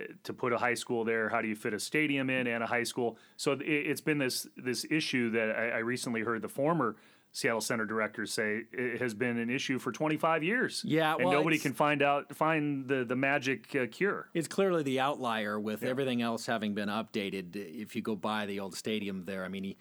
uh, 0.00 0.04
to 0.22 0.32
put 0.32 0.52
a 0.54 0.58
high 0.58 0.74
school 0.74 1.04
there. 1.04 1.28
How 1.28 1.42
do 1.42 1.48
you 1.48 1.56
fit 1.56 1.74
a 1.74 1.80
stadium 1.80 2.30
in 2.30 2.46
and 2.46 2.62
a 2.62 2.66
high 2.66 2.84
school? 2.84 3.18
So 3.36 3.52
it, 3.52 3.60
it's 3.66 4.00
been 4.00 4.18
this 4.18 4.46
this 4.56 4.86
issue 4.88 5.30
that 5.32 5.50
I, 5.50 5.70
I 5.70 5.78
recently 5.78 6.22
heard 6.22 6.40
the 6.40 6.48
former 6.48 6.96
Seattle 7.32 7.60
Center 7.60 7.86
directors 7.86 8.32
say 8.32 8.62
it 8.72 9.00
has 9.00 9.14
been 9.14 9.38
an 9.38 9.50
issue 9.50 9.78
for 9.78 9.92
25 9.92 10.42
years. 10.42 10.82
Yeah, 10.84 11.14
and 11.14 11.30
nobody 11.30 11.58
can 11.58 11.72
find 11.72 12.02
out 12.02 12.34
find 12.34 12.88
the 12.88 13.04
the 13.04 13.16
magic 13.16 13.74
uh, 13.76 13.86
cure. 13.86 14.28
It's 14.34 14.48
clearly 14.48 14.82
the 14.82 15.00
outlier 15.00 15.58
with 15.58 15.82
everything 15.82 16.22
else 16.22 16.46
having 16.46 16.74
been 16.74 16.88
updated. 16.88 17.54
If 17.54 17.94
you 17.94 18.02
go 18.02 18.16
by 18.16 18.46
the 18.46 18.60
old 18.60 18.74
stadium 18.74 19.24
there, 19.26 19.44
I 19.44 19.48
mean, 19.48 19.64
he, 19.64 19.76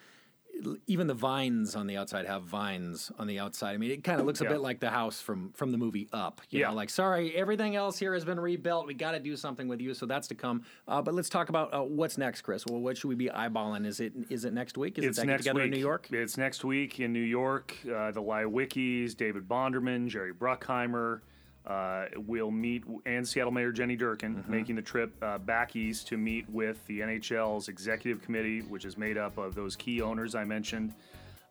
even 0.88 1.08
the 1.08 1.14
vines 1.14 1.76
on 1.76 1.88
the 1.88 1.98
outside 1.98 2.26
have 2.26 2.44
vines 2.44 3.12
on 3.18 3.28
the 3.28 3.40
outside. 3.40 3.74
I 3.74 3.78
mean, 3.78 3.92
it 3.92 4.04
kind 4.04 4.20
of 4.20 4.26
looks 4.26 4.42
a 4.42 4.44
Yeah. 4.44 4.52
bit 4.52 4.62
like 4.62 4.80
the 4.80 4.90
house 4.90 5.22
from 5.22 5.52
from 5.54 5.72
the 5.72 5.78
movie 5.78 6.08
Up. 6.14 6.42
You 6.50 6.60
Yeah. 6.62 6.70
know, 6.70 6.76
like 6.76 6.90
sorry, 6.90 7.36
everything 7.36 7.76
else 7.76 7.98
here 8.00 8.14
has 8.14 8.26
been 8.26 8.40
rebuilt. 8.40 8.88
We 8.88 8.94
got 8.94 9.12
to 9.12 9.20
do 9.20 9.36
something 9.36 9.68
with 9.68 9.82
you. 9.82 9.94
So 9.94 10.06
that's 10.06 10.28
to 10.30 10.36
come. 10.36 10.64
Uh, 10.88 11.02
but 11.02 11.14
let's 11.14 11.30
talk 11.30 11.50
about 11.50 11.74
uh, 11.74 11.82
what's 11.84 12.18
next, 12.18 12.42
Chris. 12.42 12.66
Well, 12.66 12.82
what 12.82 12.98
should 12.98 13.08
we 13.10 13.16
be 13.16 13.28
eyeballing? 13.28 13.86
Is 13.86 14.00
it 14.00 14.14
is 14.30 14.46
it 14.46 14.54
next 14.54 14.78
week? 14.78 14.98
Is 14.98 15.06
it's 15.06 15.18
it 15.20 15.26
next 15.26 15.44
together 15.44 15.60
week 15.60 15.66
in 15.66 15.72
New 15.72 15.80
York? 15.80 16.08
It's 16.12 16.38
next 16.38 16.64
week 16.64 17.00
in 17.00 17.14
New 17.14 17.20
York. 17.20 17.76
Uh, 17.86 18.12
the 18.12 18.22
Wikis, 18.44 19.16
David 19.16 19.48
Bonderman, 19.48 20.08
Jerry 20.08 20.34
Bruckheimer. 20.34 21.22
Uh, 21.68 22.06
will 22.26 22.50
meet 22.50 22.84
and 23.06 23.28
Seattle 23.28 23.52
Mayor 23.52 23.72
Jenny 23.72 23.96
Durkan 23.98 24.36
Mm-hmm. 24.38 24.52
making 24.52 24.76
the 24.76 24.82
trip 24.82 25.14
uh, 25.22 25.38
back 25.38 25.76
east 25.76 26.08
to 26.08 26.18
meet 26.18 26.50
with 26.50 26.84
the 26.88 27.02
NHL's 27.02 27.68
executive 27.68 28.24
committee, 28.24 28.62
which 28.62 28.86
is 28.86 28.98
made 28.98 29.18
up 29.18 29.38
of 29.38 29.54
those 29.56 29.76
key 29.76 30.02
owners 30.02 30.34
I 30.36 30.46
mentioned. 30.46 30.94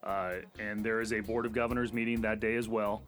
Uh, 0.03 0.37
and 0.59 0.83
there 0.85 1.01
is 1.01 1.12
a 1.12 1.21
board 1.21 1.44
of 1.47 1.53
governors 1.53 1.92
meeting 1.92 2.21
that 2.23 2.40
day 2.40 2.57
as 2.57 2.68
well. 2.68 3.03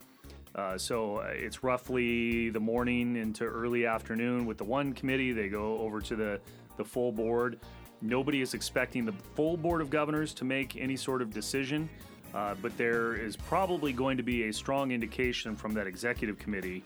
Uh, 0.54 0.76
so 0.76 1.16
uh, 1.16 1.28
it's 1.32 1.62
roughly 1.64 2.50
the 2.50 2.60
morning 2.60 3.16
into 3.16 3.44
early 3.44 3.86
afternoon 3.86 4.44
with 4.46 4.58
the 4.58 4.64
one 4.64 4.92
committee. 4.92 5.32
They 5.32 5.48
go 5.48 5.78
over 5.78 6.00
to 6.02 6.14
the, 6.16 6.40
the 6.76 6.84
full 6.84 7.12
board. 7.12 7.58
Nobody 8.02 8.40
is 8.40 8.54
expecting 8.54 9.04
the 9.04 9.12
full 9.34 9.56
board 9.56 9.80
of 9.80 9.90
governors 9.90 10.34
to 10.34 10.44
make 10.44 10.76
any 10.76 10.96
sort 10.96 11.22
of 11.22 11.32
decision, 11.32 11.88
uh, 12.34 12.54
but 12.62 12.76
there 12.76 13.14
is 13.14 13.36
probably 13.36 13.92
going 13.92 14.16
to 14.16 14.22
be 14.22 14.44
a 14.44 14.52
strong 14.52 14.92
indication 14.92 15.56
from 15.56 15.74
that 15.74 15.86
executive 15.86 16.38
committee 16.38 16.82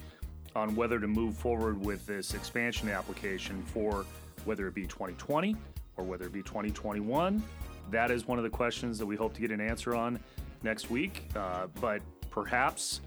on 0.56 0.74
whether 0.74 1.00
to 1.00 1.06
move 1.06 1.36
forward 1.36 1.84
with 1.84 2.06
this 2.06 2.34
expansion 2.34 2.88
application 2.88 3.62
for 3.62 4.06
whether 4.44 4.66
it 4.66 4.74
be 4.74 4.82
2020 4.82 5.56
or 5.96 6.04
whether 6.04 6.26
it 6.26 6.32
be 6.32 6.42
2021. 6.42 7.42
That 7.90 8.10
is 8.10 8.26
one 8.26 8.38
of 8.38 8.44
the 8.44 8.50
questions 8.50 8.98
that 8.98 9.06
we 9.06 9.16
hope 9.16 9.34
to 9.34 9.40
get 9.40 9.50
an 9.50 9.60
answer 9.60 9.94
on 9.94 10.18
next 10.62 10.90
week. 10.90 11.24
Uh, 11.36 11.66
but 11.80 12.00
perhaps 12.30 13.00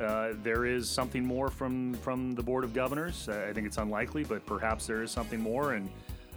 uh, 0.00 0.32
there 0.42 0.64
is 0.64 0.88
something 0.88 1.24
more 1.24 1.48
from 1.48 1.94
from 1.94 2.32
the 2.32 2.42
board 2.42 2.64
of 2.64 2.72
governors. 2.72 3.28
I 3.28 3.52
think 3.52 3.66
it's 3.66 3.78
unlikely, 3.78 4.24
but 4.24 4.44
perhaps 4.46 4.86
there 4.86 5.02
is 5.02 5.10
something 5.10 5.40
more. 5.40 5.74
And 5.74 5.90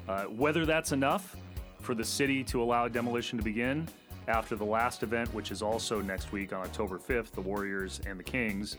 uh, 0.08 0.24
whether 0.24 0.66
that's 0.66 0.92
enough 0.92 1.36
for 1.80 1.96
the 1.96 2.04
city 2.04 2.44
to 2.44 2.62
allow 2.62 2.88
demolition 2.88 3.38
to 3.38 3.44
begin 3.44 3.88
after 4.28 4.56
the 4.56 4.66
last 4.66 5.04
event, 5.04 5.34
which 5.34 5.52
is 5.52 5.62
also 5.62 6.02
next 6.02 6.32
week 6.32 6.54
on 6.54 6.62
October 6.62 6.98
5th, 7.00 7.32
the 7.32 7.42
Warriors 7.42 8.02
and 8.08 8.20
the 8.20 8.24
Kings. 8.24 8.78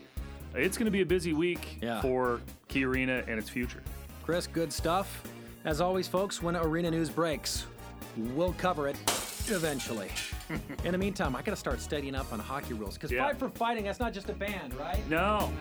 It's 0.55 0.77
going 0.77 0.85
to 0.85 0.91
be 0.91 1.01
a 1.01 1.05
busy 1.05 1.33
week 1.33 1.77
Yeah. 1.81 2.01
for 2.01 2.41
Key 2.67 2.85
Arena 2.85 3.23
and 3.27 3.37
its 3.39 3.49
future. 3.49 3.81
Chris, 4.23 4.47
good 4.47 4.71
stuff. 4.73 5.23
As 5.65 5.81
always, 5.81 6.07
folks, 6.07 6.41
when 6.41 6.55
arena 6.55 6.91
news 6.91 7.09
breaks, 7.09 7.65
we'll 8.15 8.53
cover 8.53 8.87
it 8.87 8.95
eventually. 9.49 10.09
In 10.85 10.91
the 10.93 10.97
meantime, 10.97 11.35
I 11.35 11.41
got 11.41 11.51
to 11.51 11.57
start 11.57 11.81
studying 11.81 12.15
up 12.15 12.31
on 12.33 12.39
hockey 12.39 12.73
rules 12.73 12.95
because 12.95 13.11
Yeah. 13.11 13.25
Fight 13.27 13.37
for 13.37 13.49
Fighting, 13.49 13.83
that's 13.85 13.99
not 13.99 14.13
just 14.13 14.29
a 14.29 14.33
band, 14.33 14.73
right? 14.75 15.07
No. 15.09 15.51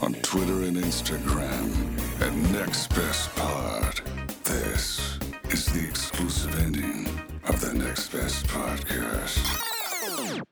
on 0.00 0.14
Twitter 0.14 0.64
and 0.64 0.76
Instagram 0.76 1.70
at 2.20 2.32
Next 2.52 2.88
Best 2.88 3.34
Pod. 3.36 4.00
This 4.52 5.18
is 5.48 5.64
the 5.72 5.88
exclusive 5.88 6.60
ending 6.60 7.08
of 7.48 7.58
the 7.62 7.72
Next 7.72 8.12
Best 8.12 8.46
Podcast. 8.48 10.42